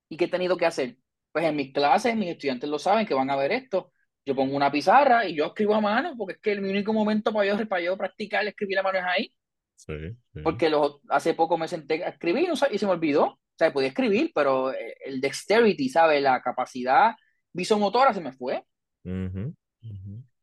[0.09, 0.97] ¿Y qué he tenido que hacer?
[1.33, 3.91] Pues en mis clases, mis estudiantes lo saben, que van a ver esto.
[4.25, 7.33] Yo pongo una pizarra y yo escribo a mano, porque es que el único momento
[7.33, 9.35] para yo, para yo practicar escribir a mano es ahí.
[9.75, 10.71] Sí, Porque
[11.09, 13.25] hace poco me senté a escribir y, se me olvidó.
[13.25, 16.23] O sea, podía escribir, pero el dexterity, ¿sabes?
[16.23, 17.17] La capacidad
[17.53, 18.65] visomotora se me fue.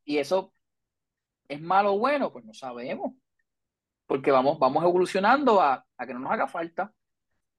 [0.06, 0.54] Y eso
[1.48, 3.14] es malo o bueno, pues no sabemos.
[4.06, 6.94] Porque vamos, vamos evolucionando a, a que no nos haga falta.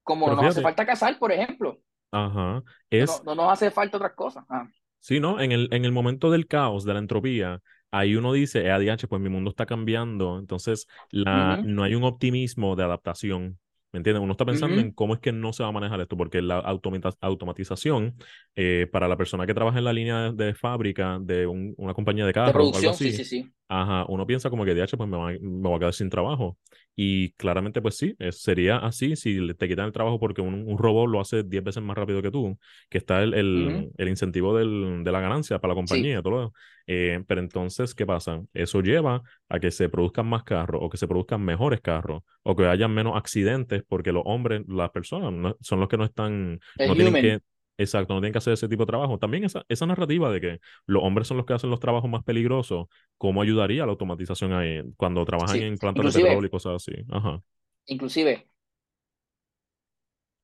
[0.03, 1.79] Como no nos hace falta casar, por ejemplo.
[2.11, 2.63] Ajá.
[2.89, 3.23] Es...
[3.23, 4.43] No, nos hace falta otras cosas.
[4.49, 4.67] Ah.
[4.99, 5.39] Sí, ¿no?
[5.39, 9.07] En el, en el momento del caos, de la entropía, ahí uno dice, eh, ADH,
[9.07, 10.39] pues mi mundo está cambiando.
[10.39, 13.59] Entonces, la, no hay un optimismo de adaptación.
[13.91, 14.21] ¿Me entiendes?
[14.21, 16.59] Uno está pensando en cómo es que no se va a manejar esto, porque la
[16.59, 18.15] automatización
[18.55, 22.33] eh, para la persona que trabaja en la línea de, fábrica de una compañía de
[22.33, 23.51] carros o algo así, sí, sí, sí.
[23.67, 26.57] Ajá, uno piensa como que DH pues me va, me a quedar sin trabajo.
[26.95, 31.07] Y claramente pues sí, sería así si te quitan el trabajo porque un, un robot
[31.09, 32.57] lo hace 10 veces más rápido que tú,
[32.89, 36.53] que está el, el, el incentivo del, de la ganancia para la compañía, todo.
[36.91, 38.41] Eh, pero entonces, ¿qué pasa?
[38.51, 42.55] Eso lleva a que se produzcan más carros o que se produzcan mejores carros o
[42.55, 46.95] que haya menos accidentes porque los hombres, las personas, son los que no están, no
[46.95, 47.39] tienen que
[47.77, 49.19] Exacto, no tienen que hacer ese tipo de trabajo.
[49.19, 52.23] También esa, esa narrativa de que los hombres son los que hacen los trabajos más
[52.23, 56.91] peligrosos, ¿cómo ayudaría la automatización ahí cuando trabajan en plantas de petróleo y cosas así?
[57.09, 57.39] Ajá.
[57.85, 58.49] Inclusive,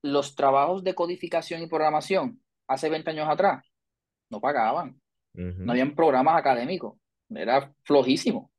[0.00, 3.64] los trabajos de codificación y programación hace 20 años atrás
[4.30, 4.98] no pagaban.
[5.36, 6.98] No habían programas académicos.
[7.28, 8.50] Era flojísimo.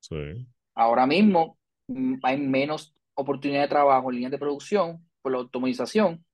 [0.00, 0.46] Sí.
[0.74, 6.24] Ahora mismo mm, hay menos oportunidad de trabajo en líneas de producción por la automatización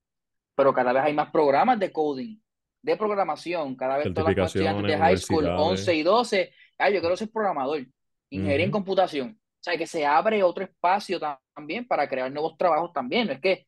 [0.57, 2.39] pero cada vez hay más programas de coding,
[2.83, 7.01] de programación, cada vez todas las estudiantes de high school, 11 y 12, ay, yo
[7.01, 7.87] quiero ser programador,
[8.31, 9.39] ingeniería en computación.
[9.39, 11.21] O sea, que se abre otro espacio
[11.55, 13.67] también para crear nuevos trabajos también, no es que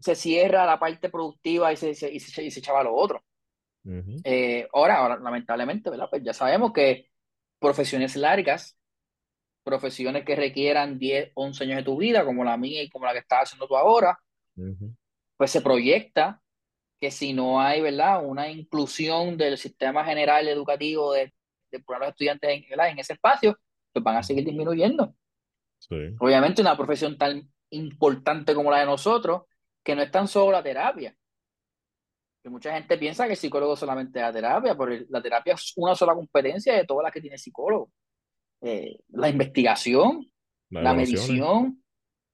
[0.00, 3.22] se cierra la parte productiva y se, y se, y se echaba lo otro.
[4.24, 6.08] Eh, ahora, ahora, lamentablemente, ¿verdad?
[6.10, 7.08] Pues ya sabemos que
[7.58, 8.78] profesiones largas,
[9.64, 13.12] profesiones que requieran 10, 11 años de tu vida, como la mía y como la
[13.12, 14.18] que estás haciendo tú ahora,
[15.36, 16.40] pues se proyecta
[17.00, 21.32] que si no hay, ¿verdad?, una inclusión del sistema general educativo de,
[21.70, 23.58] de los estudiantes en, en ese espacio,
[23.92, 25.14] pues van a seguir disminuyendo.
[26.18, 29.42] Obviamente una profesión tan importante como la de nosotros,
[29.82, 31.14] que no es tan solo la terapia.
[32.42, 35.94] Que mucha gente piensa que el psicólogo solamente da terapia, pero la terapia es una
[35.94, 37.90] sola competencia de todas las que tiene el psicólogo.
[38.60, 40.30] Eh, la investigación,
[40.70, 41.82] la medición,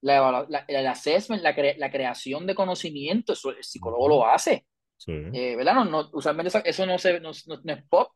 [0.01, 4.67] la, la, el assessment, la, la, creación de conocimiento, eso el psicólogo lo hace.
[5.07, 5.75] Eh, ¿Verdad?
[5.75, 8.13] No, no, usualmente eso, no, se, no, no, es pop,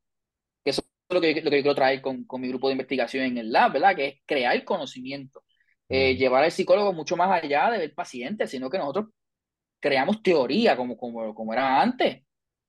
[0.65, 2.73] que eso es lo que, lo que yo quiero traer con, con, mi grupo de
[2.73, 3.97] investigación en el lab, ¿verdad?
[3.97, 5.43] Que es crear conocimiento.
[5.89, 9.07] eh, llevar al psicólogo mucho más allá de ver pacientes, sino que nosotros
[9.81, 12.23] creamos teoría como, como, como era antes,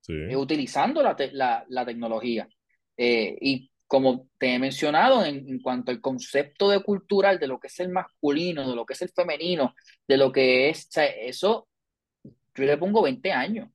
[0.08, 2.48] eh, utilizando la, la, la tecnología.
[2.98, 7.60] Eh, y como te he mencionado, en, en, cuanto al concepto de cultural, de lo
[7.60, 9.74] que es el masculino, de lo que es el femenino,
[10.08, 11.68] de lo que es, o sea, eso,
[12.56, 13.70] yo le pongo 20 años.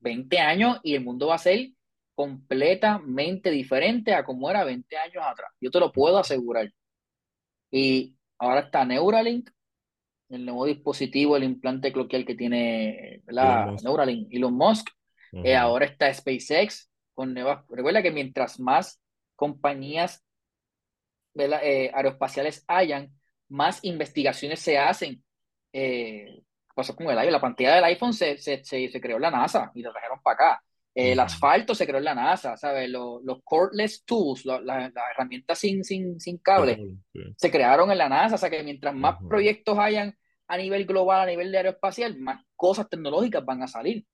[0.00, 1.70] 20 años y el mundo va a ser
[2.14, 5.52] completamente diferente a como era 20 años atrás.
[5.60, 6.72] Yo te lo puedo asegurar.
[7.70, 9.50] Y ahora está Neuralink,
[10.28, 14.88] el nuevo dispositivo, el implante cloquial que tiene la Neuralink, Elon Musk.
[15.32, 17.64] Eh, ahora está SpaceX con nuevas.
[17.68, 19.00] Recuerda que mientras más
[19.36, 20.24] compañías
[21.34, 23.12] eh, aeroespaciales hayan,
[23.48, 25.22] más investigaciones se hacen.
[25.72, 26.42] Eh,
[26.74, 29.70] pasó con el iPhone, la pantalla del iPhone se, se, se, creó en la NASA
[29.74, 30.64] y lo trajeron para acá.
[31.00, 32.90] El asfalto se creó en la NASA, ¿sabes?
[32.90, 36.96] Los, los cordless tools, las herramientas sin, sin, sin cable,
[37.36, 38.34] se crearon en la NASA.
[38.34, 40.18] O sea que mientras más proyectos hayan
[40.48, 44.04] a nivel global, a nivel de aeroespacial, más cosas tecnológicas van a salir.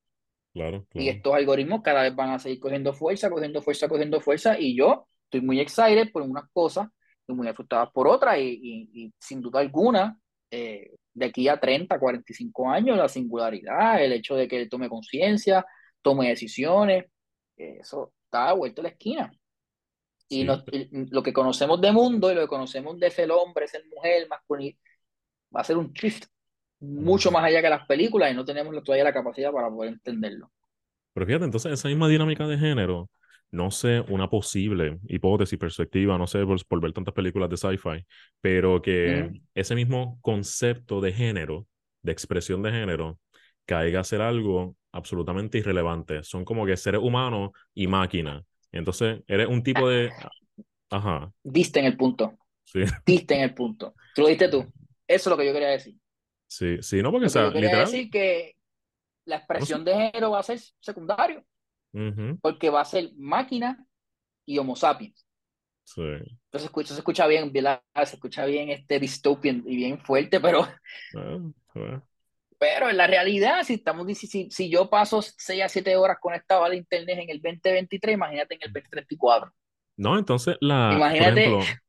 [0.52, 4.60] Claro, Y estos algoritmos cada vez van a seguir cogiendo fuerza, cogiendo fuerza, cogiendo fuerza.
[4.60, 6.88] Y yo estoy muy excited por unas cosas
[7.26, 8.38] y muy afectadas por otras.
[8.38, 10.18] Y, y, sin duda alguna,
[10.50, 14.90] eh, de aquí a 30, 45 años, la singularidad, el hecho de que él tome
[14.90, 15.64] conciencia,
[16.04, 17.06] tome decisiones,
[17.56, 19.32] eso está vuelto a la esquina.
[20.28, 24.28] Y, lo que conocemos de mundo y lo que conocemos de ser hombre, ser mujer,
[24.28, 24.78] masculino,
[25.54, 26.26] va a ser un shift
[26.80, 30.50] mucho más allá que las películas y no tenemos todavía la capacidad para poder entenderlo.
[31.12, 33.08] Pero fíjate, entonces esa misma dinámica de género,
[33.50, 38.04] no sé, una posible hipótesis, perspectiva, no sé por, ver tantas películas de sci-fi,
[38.40, 41.66] pero que ese mismo concepto de género,
[42.02, 43.18] de expresión de género,
[43.66, 46.22] caiga a ser algo absolutamente irrelevante.
[46.22, 48.44] Son como que seres humanos y máquina.
[48.72, 50.10] Entonces, eres un tipo de...
[50.90, 51.32] Ajá.
[51.42, 52.38] Diste en el punto.
[52.64, 52.80] Sí.
[53.04, 53.94] Diste en el punto.
[54.14, 54.64] Tú lo diste tú.
[55.06, 55.96] Eso es lo que yo quería decir.
[56.46, 58.54] Sí, sí, no, porque o sea, yo quería decir que
[59.24, 61.44] la expresión de género va a ser secundario.
[62.40, 63.84] Porque va a ser máquina
[64.44, 65.26] y homo sapiens.
[65.84, 66.02] Sí.
[66.02, 70.66] Entonces se escucha bien, se escucha bien este dystopian y bien fuerte, pero
[72.58, 76.64] pero en la realidad, si estamos si, si yo paso 6 a 7 horas conectado
[76.64, 79.52] al internet en el 2023, imagínate en el 2034.
[79.96, 81.30] No, entonces la Imagínate.
[81.30, 81.80] Por ejemplo,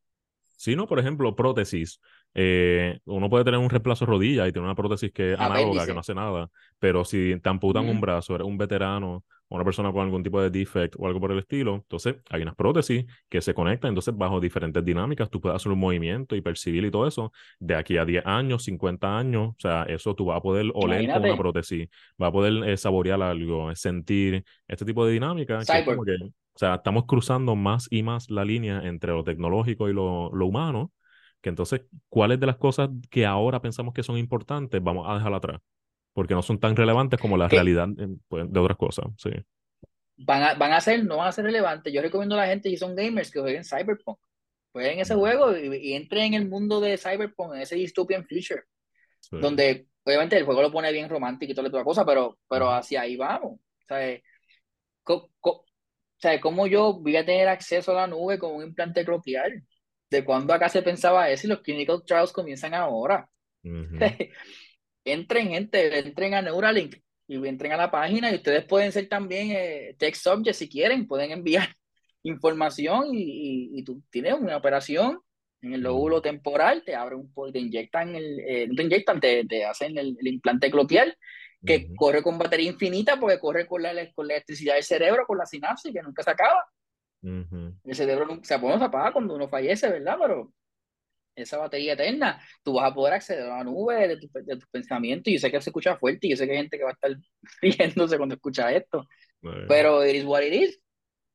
[0.58, 2.00] sí, no, por ejemplo, prótesis.
[2.34, 5.86] Eh, uno puede tener un reemplazo de rodilla y tener una prótesis que es análoga,
[5.86, 6.50] que no hace nada,
[6.80, 10.50] pero si te amputan un brazo, eres un veterano una persona con algún tipo de
[10.50, 14.40] defect o algo por el estilo, entonces hay unas prótesis que se conectan, entonces bajo
[14.40, 18.06] diferentes dinámicas tú puedes hacer un movimiento y percibir y todo eso, de aquí a
[18.06, 21.88] 10 años, 50 años, o sea, eso tú vas a poder oler con una prótesis,
[22.18, 25.60] vas a poder eh, saborear algo, sentir este tipo de dinámica.
[25.60, 30.46] o sea, estamos cruzando más y más la línea entre lo tecnológico y lo, lo
[30.46, 30.92] humano,
[31.42, 35.34] que entonces, ¿cuáles de las cosas que ahora pensamos que son importantes vamos a dejar
[35.34, 35.62] atrás?
[36.16, 37.90] Porque no son tan relevantes como la realidad
[38.30, 39.06] pues, de otras cosas.
[39.18, 39.32] Sí.
[40.16, 41.94] Van a, van a ser, no van a ser relevantes.
[41.94, 44.18] Yo recomiendo a la gente, si son gamers, que jueguen Cyberpunk.
[44.72, 48.64] Jueguen ese juego y, entren en el mundo de Cyberpunk, en ese dystopian future,
[49.30, 53.02] donde obviamente el juego lo pone bien romántico y toda la cosa, pero, pero hacia
[53.02, 53.60] ahí vamos.
[53.86, 54.22] ¿Sabes?
[56.42, 59.64] ¿Cómo yo voy a tener acceso a la nube con un implante cloquial?
[60.10, 63.30] ¿De cuándo acá se pensaba eso y los clinical trials comienzan ahora?
[65.06, 66.98] entren, gente, entren a Neuralink
[67.28, 71.08] y entren a la página y ustedes pueden ser también eh, tech subjects si quieren,
[71.08, 71.70] pueden enviar
[72.24, 75.20] información y, y, tú tienes una operación
[75.62, 79.98] en el lóbulo temporal, te abren un te inyectan el, eh, te inyectan, te, hacen
[79.98, 81.18] el, implante cloquial
[81.66, 85.40] que corre con batería infinita porque corre con la, con la electricidad del cerebro, con
[85.40, 86.64] la sinapsis que nunca se acaba.
[87.24, 88.44] El cerebro bueno,
[88.78, 90.16] se apaga cuando uno fallece, ¿verdad?
[90.22, 90.54] Pero
[91.36, 95.28] esa batería eterna, tú vas a poder acceder a la nube de, tus pensamientos.
[95.28, 96.92] Y yo sé que se escucha fuerte y yo sé que hay gente que va
[96.92, 97.12] a estar
[97.62, 99.08] riéndose cuando escucha esto.
[99.68, 100.80] Pero it is what it is.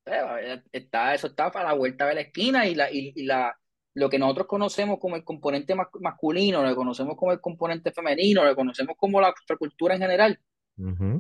[0.07, 3.55] Eh, está, eso está para la vuelta de la esquina y, la, y, la,
[3.94, 8.42] lo que nosotros conocemos como el componente masculino, lo que conocemos como el componente femenino,
[8.42, 10.40] lo que conocemos como la cultura en general,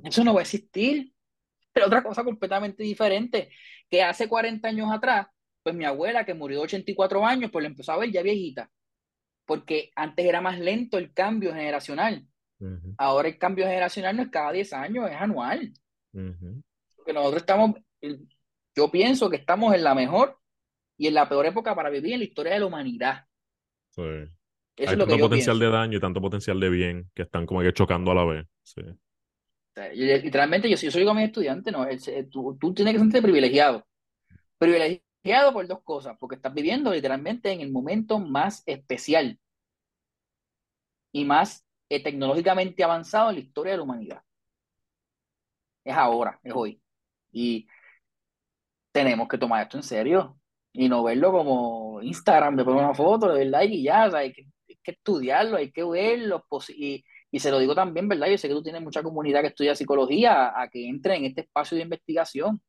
[0.04, 1.12] eso no va a existir.
[1.72, 3.50] Pero otra cosa completamente diferente,
[3.88, 5.28] que hace 40 años atrás
[5.62, 8.70] pues mi abuela, que murió de 84 años, pues la empezó a ver ya viejita,
[9.44, 12.26] porque antes era más lento el cambio generacional.
[12.98, 15.72] Ahora el cambio generacional no es cada 10 años, es anual.
[16.12, 17.76] Porque nosotros estamos,
[18.76, 20.38] yo pienso que estamos en la mejor
[20.98, 23.24] y en la peor época para vivir en la historia de la humanidad.
[23.88, 24.02] Sí.
[24.76, 28.10] Hay tanto potencial de daño y tanto potencial de bien que están como que chocando
[28.10, 28.46] a la vez.
[28.62, 28.82] Sí.
[29.94, 31.86] literalmente, yo, yo soy como mi estudiante, no,
[32.30, 33.86] tú, tú, tienes que sentirte privilegiado.
[34.58, 35.09] Privilegiado
[35.52, 39.38] por dos cosas, porque estás viviendo literalmente en el momento más especial
[41.12, 44.22] y más eh, tecnológicamente avanzado en la historia de la humanidad.
[45.84, 46.80] Es ahora, es hoy.
[47.32, 47.66] Y
[48.92, 50.38] tenemos que tomar esto en serio
[50.72, 54.10] y no verlo como Instagram, de poner una foto, de ver like y ya, o
[54.10, 54.46] sea, hay, que,
[54.84, 56.44] estudiarlo, hay que verlo.
[56.68, 58.28] Y, y se lo digo también, ¿verdad?
[58.28, 61.42] Yo sé que tú tienes mucha comunidad que estudia psicología, a, que entre en este
[61.42, 62.60] espacio de investigación,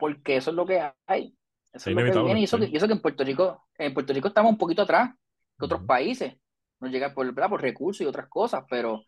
[0.00, 1.36] porque eso es lo que hay.
[1.72, 2.40] Eso es lo que viene.
[2.40, 5.10] Y eso, que, eso en Puerto Rico, en Puerto Rico estamos un poquito atrás
[5.58, 6.34] que otros países.
[6.80, 9.04] Nos llega por, por recursos y otras cosas, pero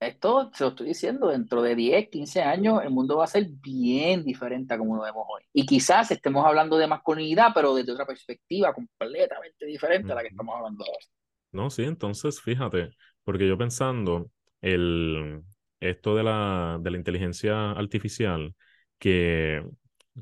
[0.00, 3.46] esto se lo estoy diciendo, dentro de 10, 15 años el mundo va a ser
[3.50, 5.42] bien diferente a como lo vemos hoy.
[5.52, 10.28] Y quizás estemos hablando de masculinidad, pero desde otra perspectiva completamente diferente a la que
[10.28, 11.06] estamos hablando ahora.
[11.52, 12.90] No, sí, entonces fíjate,
[13.24, 14.30] porque yo pensando,
[14.62, 15.42] el,
[15.80, 18.54] esto de la, de la inteligencia artificial,
[19.00, 19.64] que,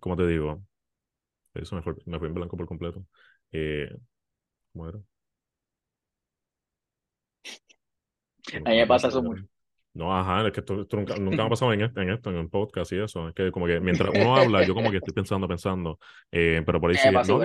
[0.00, 0.62] como te digo,
[1.54, 3.04] eso me fue, me fue en blanco por completo.
[3.52, 3.94] Eh,
[4.72, 4.98] ¿Cómo era?
[8.64, 9.44] A mí me pasa eso mucho.
[9.94, 12.48] No, ajá, es que esto, nunca, me ha pasado en, esto, en esto, en un
[12.48, 13.28] podcast y eso.
[13.28, 15.98] Es que como que mientras uno habla, yo como que estoy pensando, pensando.
[16.30, 17.10] Eh, pero por ahí sí.
[17.10, 17.42] No,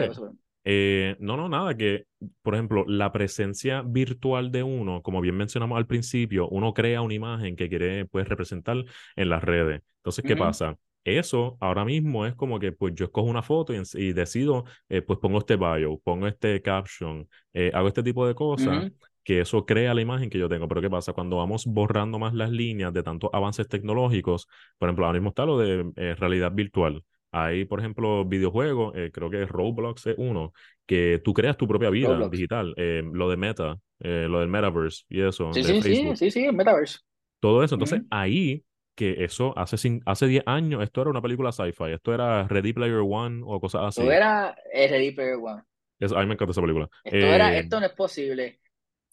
[0.66, 2.06] eh, no, no, nada, que,
[2.42, 7.14] por ejemplo, la presencia virtual de uno, como bien mencionamos al principio, uno crea una
[7.14, 8.78] imagen que quiere, pues, representar
[9.16, 9.82] en las redes.
[9.98, 10.78] Entonces, ¿qué pasa?
[11.04, 15.20] Eso ahora mismo es como que, pues, yo escojo una foto y, decido, eh, pues,
[15.20, 17.28] pongo este bio, pongo este caption,
[17.74, 18.92] hago este tipo de cosas
[19.24, 20.68] que eso crea la imagen que yo tengo.
[20.68, 21.14] Pero ¿qué pasa?
[21.14, 24.48] Cuando vamos borrando más las líneas de tantos avances tecnológicos,
[24.78, 27.04] por ejemplo, ahora mismo está lo de eh, realidad virtual.
[27.32, 30.54] Hay, por ejemplo, videojuegos, eh, creo que Roblox es uno,
[30.86, 32.76] que tú creas tu propia vida digital.
[32.78, 35.52] Eh, lo de Meta, lo del Metaverse y eso.
[35.54, 37.00] Sí, sí, sí, sí, sí, Metaverse.
[37.40, 37.76] Todo eso.
[37.76, 38.64] Entonces, ahí
[38.96, 43.02] que eso hace, hace 10 años, esto era una película sci-fi, esto era Ready Player
[43.08, 44.02] One o cosas así.
[44.02, 45.64] Esto era Ready Player One.
[46.02, 46.90] A mí me encanta esa película.
[47.04, 48.60] Esto, era, esto no es posible.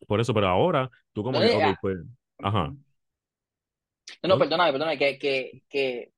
[0.07, 1.99] Por eso, pero ahora tú como que, ah, pues,
[2.39, 2.75] ajá.
[4.23, 6.13] No, no, perdóname, perdóname, que, que, que,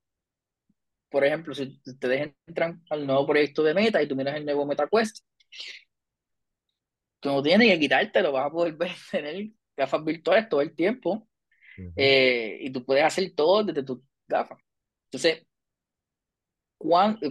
[1.11, 4.65] por ejemplo, si ustedes entran al nuevo proyecto de Meta y tú miras el nuevo
[4.67, 5.25] MetaQuest,
[7.21, 11.29] tú no tienes que quitártelo, vas a poder ver, tener gafas virtuales todo el tiempo
[11.97, 14.59] eh, y tú puedes hacer todo desde tus gafas.
[15.11, 15.47] Entonces,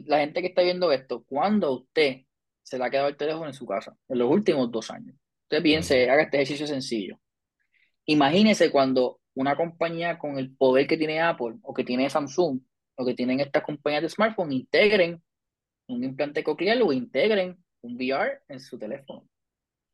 [0.06, 2.22] la gente que está viendo esto, ¿cuándo usted
[2.64, 3.96] se le ha quedado el teléfono en su casa?
[4.08, 5.16] En los últimos dos años.
[5.44, 7.20] Usted piense, haga este ejercicio sencillo.
[8.06, 12.62] Imagínese cuando una compañía con el poder que tiene Apple o que tiene Samsung
[12.96, 15.22] o que tienen estas compañías de smartphone integren
[15.88, 19.28] un implante coclear o integren un VR en su teléfono.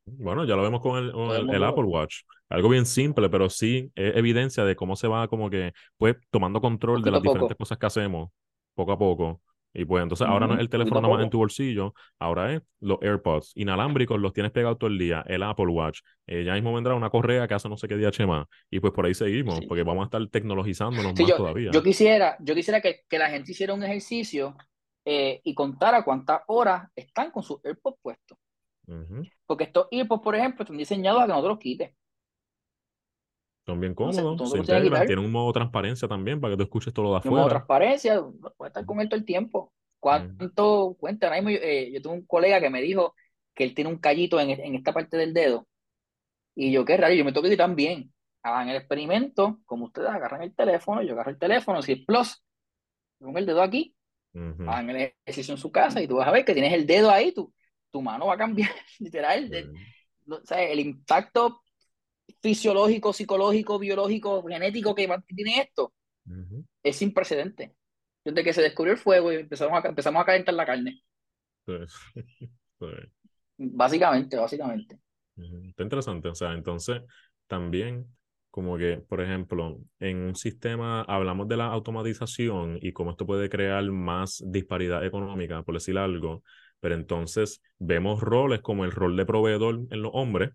[0.08, 2.22] Bueno, ya lo vemos con el, el, Apple Watch.
[2.50, 6.62] Algo bien simple, pero sí es evidencia de cómo se va como que, pues, tomando
[6.62, 8.30] control de las diferentes cosas que hacemos
[8.74, 9.42] poco a poco.
[9.74, 12.62] Y pues entonces ahora no es el teléfono nada más en tu bolsillo, ahora es
[12.80, 16.74] los AirPods inalámbricos, los tienes pegados todo el día, el Apple Watch, eh, ya mismo
[16.74, 19.60] vendrá una correa que hace no sé qué día más, y pues por ahí seguimos,
[19.68, 21.70] porque vamos a estar tecnologizándonos más todavía.
[21.72, 24.56] Yo quisiera, yo quisiera que, que la gente hiciera un ejercicio
[25.06, 28.38] eh, y contara cuántas horas están con sus AirPods puestos.
[29.46, 31.92] Porque estos AirPods, por ejemplo, están diseñados a que no te los quites.
[33.66, 37.06] Son bien cómodos, se integran, tienen un modo transparencia también para que tú escuches todo
[37.06, 37.36] lo de afuera.
[37.36, 38.22] Un modo transparencia,
[38.56, 39.74] puedes estar con él todo el tiempo.
[40.00, 41.38] ¿Cuánto cuenta?
[41.38, 43.14] Eh, yo tengo un colega que me dijo
[43.54, 45.68] que él tiene un callito en, en esta parte del dedo.
[46.56, 48.14] Y yo, qué raro, yo me tengo que también.
[48.42, 52.42] Hagan el experimento, como ustedes agarran el teléfono, yo agarro el teléfono, si es plus,
[53.20, 53.94] pongo el dedo aquí,
[54.34, 57.12] hagan el ejercicio en su casa y tú vas a ver que tienes el dedo
[57.12, 57.54] ahí, tu,
[57.92, 59.50] tu mano va a cambiar, literal.
[60.30, 61.62] o sea, el impacto
[62.42, 65.94] fisiológico, psicológico, biológico, genético que tiene esto
[66.84, 67.76] es sin precedente.
[68.24, 71.02] Desde que se descubrió el fuego y empezamos a, empezamos a calentar la carne.
[73.60, 75.00] Básicamente, básicamente.
[75.36, 76.28] Está interesante.
[76.28, 77.02] O sea, entonces
[77.48, 78.06] también
[78.52, 83.50] como que, por ejemplo, en un sistema hablamos de la automatización y cómo esto puede
[83.50, 86.44] crear más disparidad económica, por decir algo,
[86.80, 90.52] pero entonces vemos roles como el rol de proveedor en los hombres,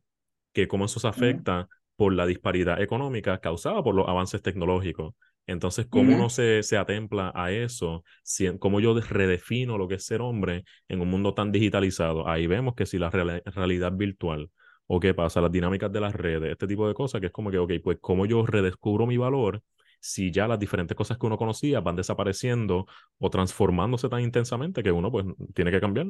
[0.52, 5.14] que cómo eso se afecta por la disparidad económica causada por los avances tecnológicos.
[5.46, 8.04] Entonces, ¿cómo uno se, se atempla a eso?
[8.22, 12.28] Si, ¿Cómo yo redefino lo que es ser hombre en un mundo tan digitalizado?
[12.28, 14.50] Ahí vemos que si la realidad virtual
[14.86, 17.50] o qué pasa, las dinámicas de las redes, este tipo de cosas, que es como
[17.50, 19.62] que, ok, pues cómo yo redescubro mi valor
[20.02, 22.86] si ya las diferentes cosas que uno conocía van desapareciendo
[23.18, 25.24] o transformándose tan intensamente que uno pues
[25.54, 26.08] tiene que cambiar.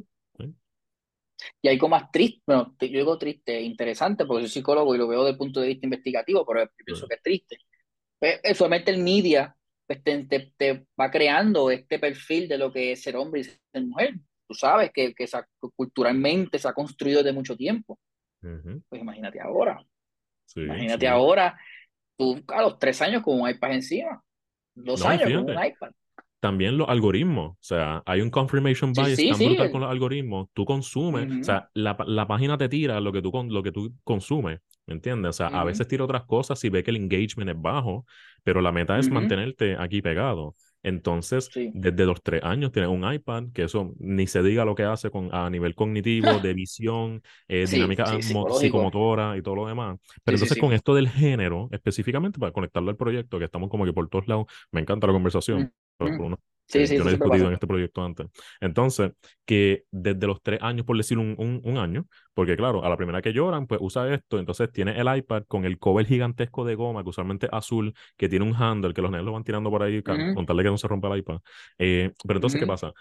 [1.60, 5.20] Y algo más triste, bueno, yo digo triste, interesante, porque soy psicólogo y lo veo
[5.20, 7.58] desde el punto de vista investigativo, pero yo pienso que es triste.
[8.18, 9.54] Pues, usualmente el media
[9.86, 13.60] pues, te, te, va creando este perfil de lo que es ser hombre y ser
[13.84, 14.14] mujer.
[14.48, 15.26] Tú sabes que, que
[15.76, 17.98] culturalmente se ha construido desde mucho tiempo.
[18.40, 19.84] Pues imagínate ahora.
[20.46, 21.06] Sí, imagínate sí.
[21.06, 21.58] ahora,
[22.22, 24.22] tú a los tres años con un iPad encima.
[24.74, 25.90] Dos No, años con un iPad.
[26.40, 29.44] también los algoritmos, o sea, hay un confirmation bias sí, tan sí.
[29.44, 33.22] brutal con los algoritmos, tú consumes, o sea, la, la página te tira lo que
[33.22, 35.30] tú, con- lo que tú consumes, ¿me entiendes?
[35.30, 38.04] O sea, a veces tira otras cosas si ve que el engagement es bajo,
[38.42, 40.54] pero la meta es mantenerte aquí pegado.
[40.82, 41.72] Entonces, Sí.
[41.72, 45.10] desde los tres años tienes un iPad, que eso ni se diga lo que hace
[45.10, 49.98] con, a nivel cognitivo, de visión, eh, Sí, dinámica sí, psicomotora y todo lo demás.
[50.24, 53.92] Pero entonces con esto del género, específicamente para conectarlo al proyecto, que estamos como que
[53.92, 55.68] por todos lados, me encanta la conversación
[56.00, 56.12] Sí, que
[56.80, 57.48] sí, yo eso no he discutido pasa.
[57.48, 58.26] en este proyecto antes.
[58.60, 59.12] Entonces,
[59.44, 62.96] que desde los tres años, por decir un, un, un año, porque claro, a la
[62.96, 66.74] primera que lloran, pues usa esto, entonces tiene el iPad con el cover gigantesco de
[66.74, 69.70] goma, que usualmente es azul, que tiene un handle, que los nenes lo van tirando
[69.70, 71.38] por ahí, con tal de que no se rompa el iPad.
[71.78, 72.92] Eh, pero entonces, ¿qué pasa?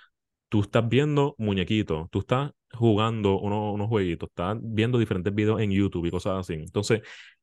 [0.50, 5.72] tú estás viendo muñequitos, tú estás jugando unos, unos jueguitos, estás viendo diferentes videos en
[5.72, 6.54] YouTube y cosas así.
[6.56, 7.02] Entonces,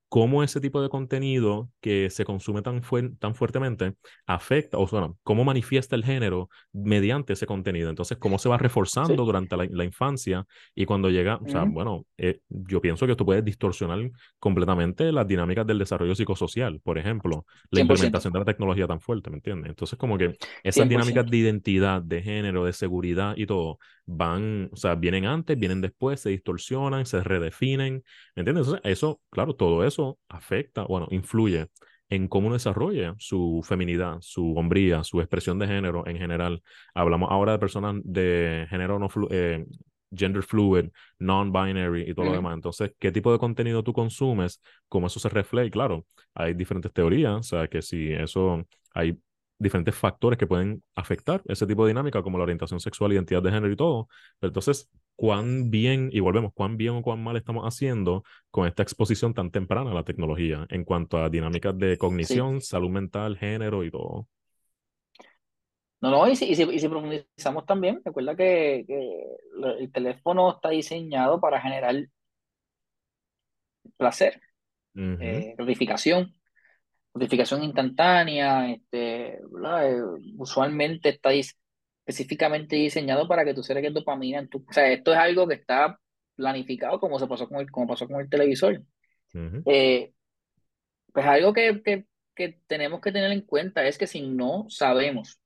[0.09, 3.95] ¿cómo ese tipo de contenido que se consume tan, fuer- tan fuertemente
[4.27, 7.91] afecta, o sea, cómo manifiesta el género mediante ese contenido?
[7.91, 9.27] Entonces, ¿cómo se va reforzando Sí.
[9.27, 13.25] durante la, la infancia y cuando llega, o sea, bueno, eh, yo pienso que esto
[13.27, 17.81] puede distorsionar completamente las dinámicas del desarrollo psicosocial, por ejemplo, la 100%.
[17.81, 19.71] implementación de la tecnología tan fuerte, ¿me entiendes?
[19.71, 21.31] Entonces, como que esas dinámicas 100%.
[21.31, 26.21] de identidad, de género, de seguridad y todo, van, o sea, vienen antes, vienen después,
[26.21, 28.03] se distorsionan, se redefinen,
[28.35, 28.67] ¿me entiendes?
[28.67, 29.98] Entonces, eso, claro, todo eso
[30.29, 31.69] afecta, bueno, influye
[32.11, 36.63] en cómo uno desarrolla su feminidad, su hombría, su expresión de género en general.
[36.95, 39.67] Hablamos ahora de personas de género no flu eh,
[40.11, 40.87] gender fluid,
[41.19, 42.35] non-binary y todo lo Ujú.
[42.35, 42.55] demás.
[42.55, 44.61] Entonces, ¿qué tipo de contenido tú consumes?
[44.89, 45.67] ¿Cómo eso se refleja?
[45.67, 49.19] Y claro, hay diferentes teorías, o sea, que si eso, hay
[49.59, 53.51] diferentes factores que pueden afectar ese tipo de dinámica, como la orientación sexual, identidad de
[53.51, 54.09] género y todo.
[54.39, 58.83] Pero entonces, ¿cuán bien, y volvemos, cuán bien o cuán mal estamos haciendo con esta
[58.83, 61.99] exposición tan temprana a la tecnología en cuanto a dinámicas de Sí.
[61.99, 64.29] cognición, salud mental, género y todo?
[66.01, 68.87] No, no, y si, y si, y si profundizamos también, recuerda que,
[69.79, 71.97] el teléfono está diseñado para generar
[73.97, 74.41] placer,
[74.95, 76.38] eh, gratificación,
[77.19, 79.35] gratificación instantánea, este.
[79.35, 80.03] Eh,
[80.37, 84.59] usualmente está específicamente diseñado para que tú segregues dopamina en tu...
[84.59, 85.99] O sea, esto es algo que está
[86.35, 88.83] planificado como se pasó con el, como pasó con el televisor.
[89.67, 90.13] Eh,
[91.13, 95.41] pues algo que, que, que tenemos que tener en cuenta es que si no sabemos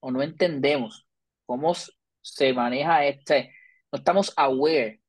[0.00, 1.06] o no entendemos
[1.46, 1.74] cómo
[2.22, 3.54] se maneja este,
[3.92, 5.00] no estamos aware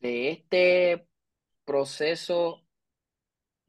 [0.00, 1.06] de este
[1.64, 2.64] proceso,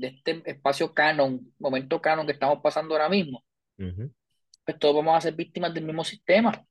[0.02, 3.44] de este espacio canon, momento canon que estamos pasando ahora mismo,
[3.78, 4.12] ujú.
[4.66, 6.66] pues todos vamos a ser víctimas del mismo sistema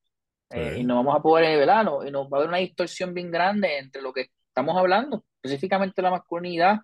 [0.50, 0.84] eh, y Sí.
[0.84, 4.02] no vamos a poder nivelarlo y nos va a haber una distorsión bien grande entre
[4.02, 6.80] lo que estamos hablando, específicamente la masculinidad,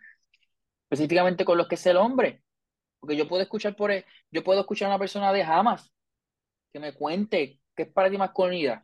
[0.91, 2.43] específicamente con lo que es el hombre.
[3.01, 5.93] Porque yo puedo escuchar por, e- yo puedo escuchar a una persona de Hamas
[6.73, 8.83] que me cuente qué es para ti masculinidad.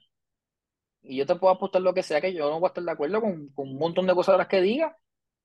[1.03, 2.91] Y yo te puedo apostar lo que sea, que yo no voy a estar de
[2.93, 4.97] acuerdo con, con un montón de cosas de las que diga,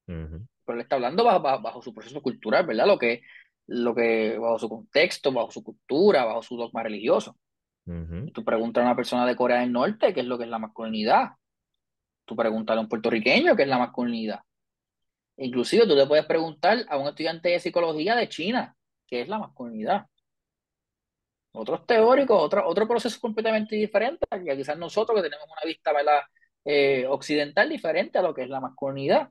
[0.08, 2.86] Ujú, pero él está hablando bajo, bajo, bajo su proceso cultural, ¿verdad?
[2.86, 3.22] Lo que,
[3.68, 7.38] lo que, bajo su contexto, bajo su cultura, bajo su dogma religioso.
[7.86, 10.60] tú preguntas a una persona de Corea del Norte qué es lo que es la
[10.60, 11.32] masculinidad.
[12.26, 14.42] Tú preguntas a un puertorriqueño qué es la masculinidad.
[15.38, 18.76] Inclusive tú le puedes preguntar a un estudiante de psicología de China
[19.08, 20.08] qué es la masculinidad.
[21.54, 26.20] Otros teóricos, otro, otro proceso completamente diferente, que quizás nosotros que tenemos una vista ¿verdad?
[26.66, 29.30] Eh, occidental diferente a lo que es la masculinidad.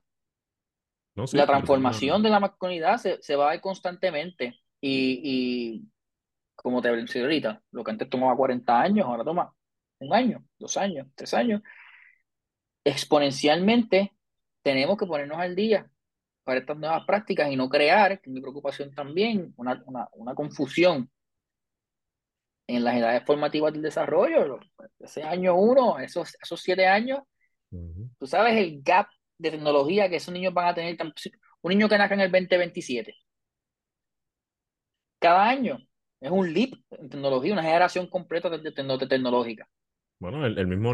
[1.17, 5.91] No, sí, La transformación de la masculinidad se, se va a dar constantemente y, y
[6.55, 9.53] como te decía ahorita, lo que antes tomaba 40 años, ahora toma
[9.99, 11.61] un año, dos años, tres años.
[12.83, 14.13] Exponencialmente
[14.61, 15.89] tenemos que ponernos al día
[16.43, 20.35] para estas nuevas prácticas y no crear, que es mi preocupación también, una, una, una
[20.35, 21.09] confusión
[22.67, 24.59] en las edades formativas del desarrollo,
[24.99, 27.19] ese año uno, esos, esos siete años,
[27.71, 28.09] Ujú.
[28.19, 29.07] tú sabes el gap
[29.37, 30.97] de tecnología que esos niños van a tener,
[31.61, 33.15] un niño que nace en el 2027,
[35.19, 35.77] cada año
[36.19, 39.67] es un leap en tecnología, una generación completa de, de, de tecnológica.
[40.19, 40.93] Bueno, el, el mismo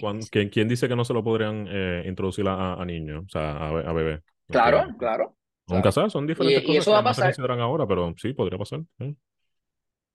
[0.00, 3.24] ¿cuán- es- ¿quién, quién dice que no se lo podrían eh, introducir a, a niños,
[3.26, 4.20] o sea, a, a bebés?
[4.50, 5.36] claro, claro,
[5.68, 7.86] nunca sabes, son diferentes y cosas eso va que a no se pasar, consideran ahora,
[7.86, 8.80] pero sí, podría pasar.
[9.00, 9.14] ¿eh?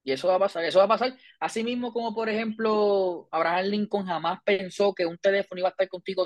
[0.04, 1.16] y eso va a pasar, eso va a pasar.
[1.40, 5.88] Así mismo como, por ejemplo, Abraham Lincoln jamás pensó que un teléfono iba a estar
[5.90, 6.26] contigo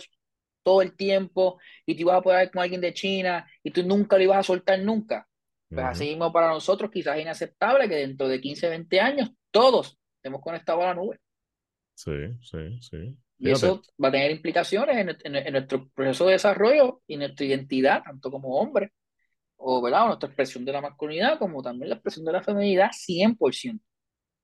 [0.68, 4.18] todo el tiempo y te ibas a poder con alguien de China y tú nunca
[4.18, 5.26] lo ibas a soltar nunca.
[5.70, 9.98] Pues así mismo para nosotros quizás es inaceptable que dentro de 15, 20 años todos
[10.18, 11.22] estemos conectados a la nube.
[11.94, 12.12] Sí,
[12.42, 13.18] sí, sí.
[13.40, 18.30] Y eso va a tener implicaciones en, nuestro proceso de desarrollo y nuestra identidad, tanto
[18.30, 18.92] como hombre,
[19.56, 20.08] o ¿verdad?
[20.08, 23.80] nuestra expresión de la masculinidad, como también la expresión de la feminidad, 100%.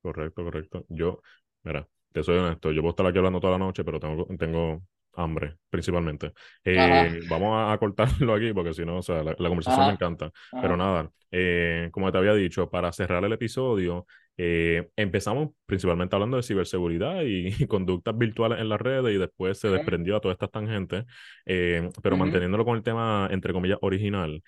[0.01, 0.86] Correcto, correcto.
[0.88, 1.21] Yo,
[1.63, 4.84] mira, te soy honesto, yo puedo estar aquí hablando toda la noche, pero tengo, tengo
[5.16, 6.34] hambre, principalmente.
[6.64, 10.32] Eh, vamos a, cortarlo aquí porque si no, o sea, la, conversación me encanta.
[10.51, 14.05] Pero nada, eh, como te había dicho, para cerrar el episodio,
[14.38, 19.70] eh, empezamos principalmente hablando de ciberseguridad y, conductas virtuales en las redes y después se
[19.70, 21.06] desprendió a todas estas tangentes,
[21.46, 24.42] pero manteniéndolo con el tema, entre comillas, original,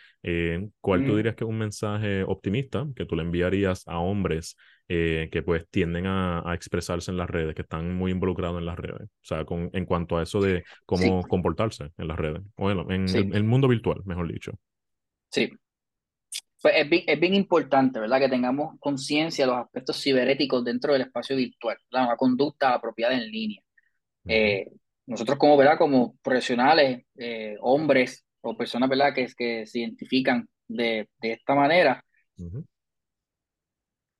[0.82, 4.56] ¿cuál tú dirías que es un mensaje optimista que tú le enviarías a hombres
[4.88, 8.78] eh, que pues tienden a, expresarse en las redes, que están muy involucrados en las
[8.78, 12.86] redes, o sea, con, en cuanto a eso de cómo comportarse en las redes, bueno,
[12.92, 14.52] en el, mundo virtual, mejor dicho.
[15.32, 15.52] Sí.
[16.66, 18.20] Pues es bien, es bien importante, ¿verdad?
[18.20, 23.30] Que tengamos conciencia de los aspectos ciberéticos dentro del espacio virtual, la conducta apropiada en
[23.30, 23.62] línea.
[24.28, 24.72] Eh,
[25.06, 25.78] nosotros como, ¿verdad?
[25.78, 29.14] Como profesionales, eh, hombres o personas, ¿verdad?
[29.14, 32.04] Que, que se identifican de, de esta manera,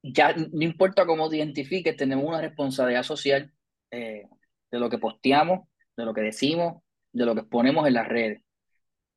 [0.04, 3.52] ya no importa cómo te identifiques, tenemos una responsabilidad social
[3.90, 4.28] eh,
[4.70, 5.68] de lo que posteamos,
[5.98, 8.44] de lo que decimos, de lo que exponemos en las redes.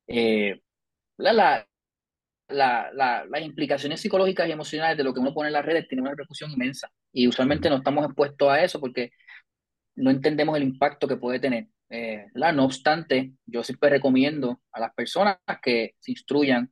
[0.07, 0.61] Eh,
[1.17, 1.68] la,
[2.49, 6.03] la, las implicaciones psicológicas y emocionales de lo que uno pone en las redes tienen
[6.03, 6.91] una repercusión inmensa.
[7.11, 9.11] Y usualmente no estamos expuestos a eso porque
[9.95, 11.67] no entendemos el impacto que puede tener.
[11.89, 16.71] Eh, no obstante, yo siempre recomiendo a las personas que se instruyan,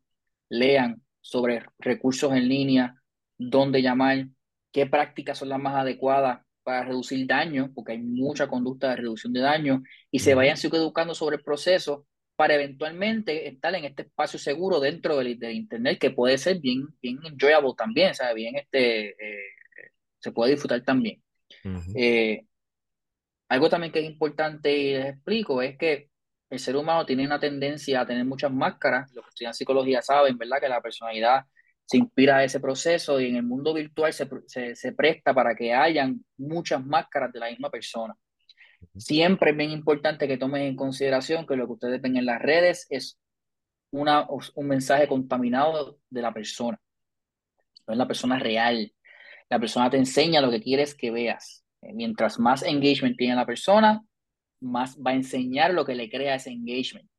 [0.49, 2.95] lean sobre recursos en línea,
[3.37, 4.27] dónde llamar,
[4.71, 9.33] qué prácticas son las más adecuadas para reducir daño, porque hay mucha conducta de reducción
[9.33, 12.05] de daño, y se vayan educando sobre el proceso
[12.37, 17.19] para eventualmente estar en este espacio seguro dentro del, Internet, que puede ser bien, bien
[17.25, 18.35] enjoyable también, ¿sabe?
[18.35, 19.57] Bien, este, eh,
[20.19, 21.21] se puede disfrutar también.
[21.95, 22.45] Eh,
[23.49, 26.09] algo también que es importante y les explico es que
[26.49, 30.37] el ser humano tiene una tendencia a tener muchas máscaras, los que estudian psicología saben,
[30.37, 30.59] ¿verdad?
[30.61, 31.41] Que la personalidad
[31.85, 35.73] se inspira a ese proceso y en el mundo virtual se, se, presta para que
[35.73, 38.13] hayan muchas máscaras de la misma persona.
[38.97, 42.41] Siempre es bien importante que tomen en consideración que lo que ustedes ven en las
[42.41, 43.19] redes es
[43.91, 46.79] una, un mensaje contaminado de la persona,
[47.87, 48.93] no es la persona real.
[49.49, 51.63] La persona te enseña lo que quieres que veas.
[51.81, 54.03] Eh, mientras más engagement tiene la persona,
[54.59, 57.09] más va a enseñar lo que le crea ese engagement.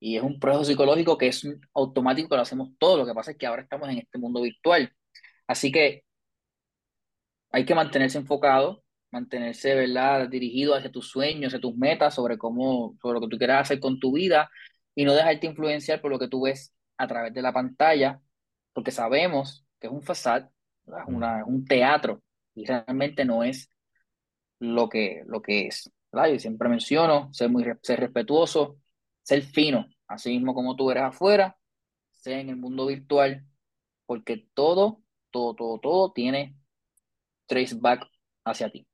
[0.00, 2.98] Y es un proceso psicológico que es automático, lo hacemos todo.
[2.98, 4.92] Lo que pasa es que ahora estamos en este mundo virtual.
[5.46, 6.04] Así que
[7.50, 12.96] hay que mantenerse enfocado, mantenerse, ¿verdad?, dirigido hacia tus sueños, hacia tus metas, sobre cómo,
[13.00, 14.50] sobre lo que tú quieras hacer con tu vida
[14.94, 18.20] y no dejarte influenciar por lo que tú ves a través de la pantalla,
[18.72, 20.44] porque sabemos que es un fasad,
[20.86, 22.22] es, una, un teatro
[22.54, 23.70] y realmente no es
[24.58, 25.90] lo que, lo que es.
[26.12, 26.32] ¿verdad?
[26.32, 28.78] Yo siempre menciono ser muy ser respetuoso,
[29.22, 31.56] ser fino, así mismo como tú eres afuera,
[32.12, 33.46] sea en el mundo virtual,
[34.06, 36.56] porque todo, todo, todo, todo tiene
[37.46, 38.06] traceback
[38.44, 38.86] hacia ti.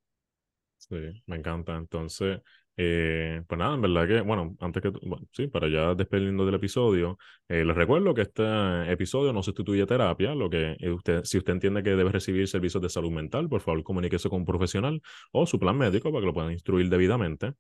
[0.94, 1.76] Sí, me encanta.
[1.76, 2.40] Entonces,
[2.76, 4.92] eh, pues nada, en verdad que, bueno, antes que,
[5.32, 7.18] sí, para ya despedirnos del episodio,
[7.48, 8.44] eh, les recuerdo que este
[8.92, 12.80] episodio no sustituye terapia, lo que eh, usted, si usted entiende que debe recibir servicios
[12.80, 16.26] de salud mental, por favor comuníquese con un profesional o su plan médico para que
[16.26, 17.54] lo puedan instruir debidamente.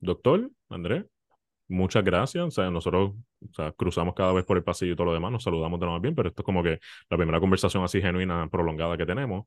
[0.00, 1.04] Doctor, Andrés,
[1.68, 2.44] muchas gracias.
[2.46, 3.12] O sea, nosotros
[3.76, 6.00] cruzamos cada vez por el pasillo y todo lo demás, nos saludamos de lo más
[6.02, 9.44] bien, pero esto es como que la primera conversación así genuina, prolongada que tenemos.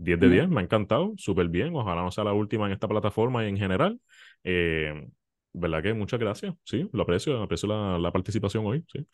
[0.00, 1.74] 10 eh, de 10, me ha encantado, súper bien.
[1.74, 4.00] Ojalá no sea la última en esta plataforma y en general.
[4.44, 5.08] Eh,
[5.52, 6.54] ¿Verdad que muchas gracias?
[6.64, 9.06] Sí, lo aprecio, aprecio la, la participación hoy, sí.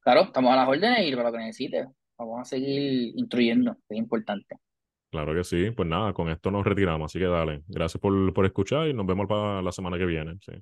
[0.00, 1.86] Claro, estamos a las órdenes y para lo que necesite.
[2.18, 4.56] Vamos a seguir instruyendo, es importante.
[5.10, 5.70] Claro que sí.
[5.70, 7.62] Pues nada, con esto nos retiramos, así que dale.
[7.68, 10.38] Gracias por, por escuchar y nos vemos para la semana que viene.
[10.40, 10.52] Sí.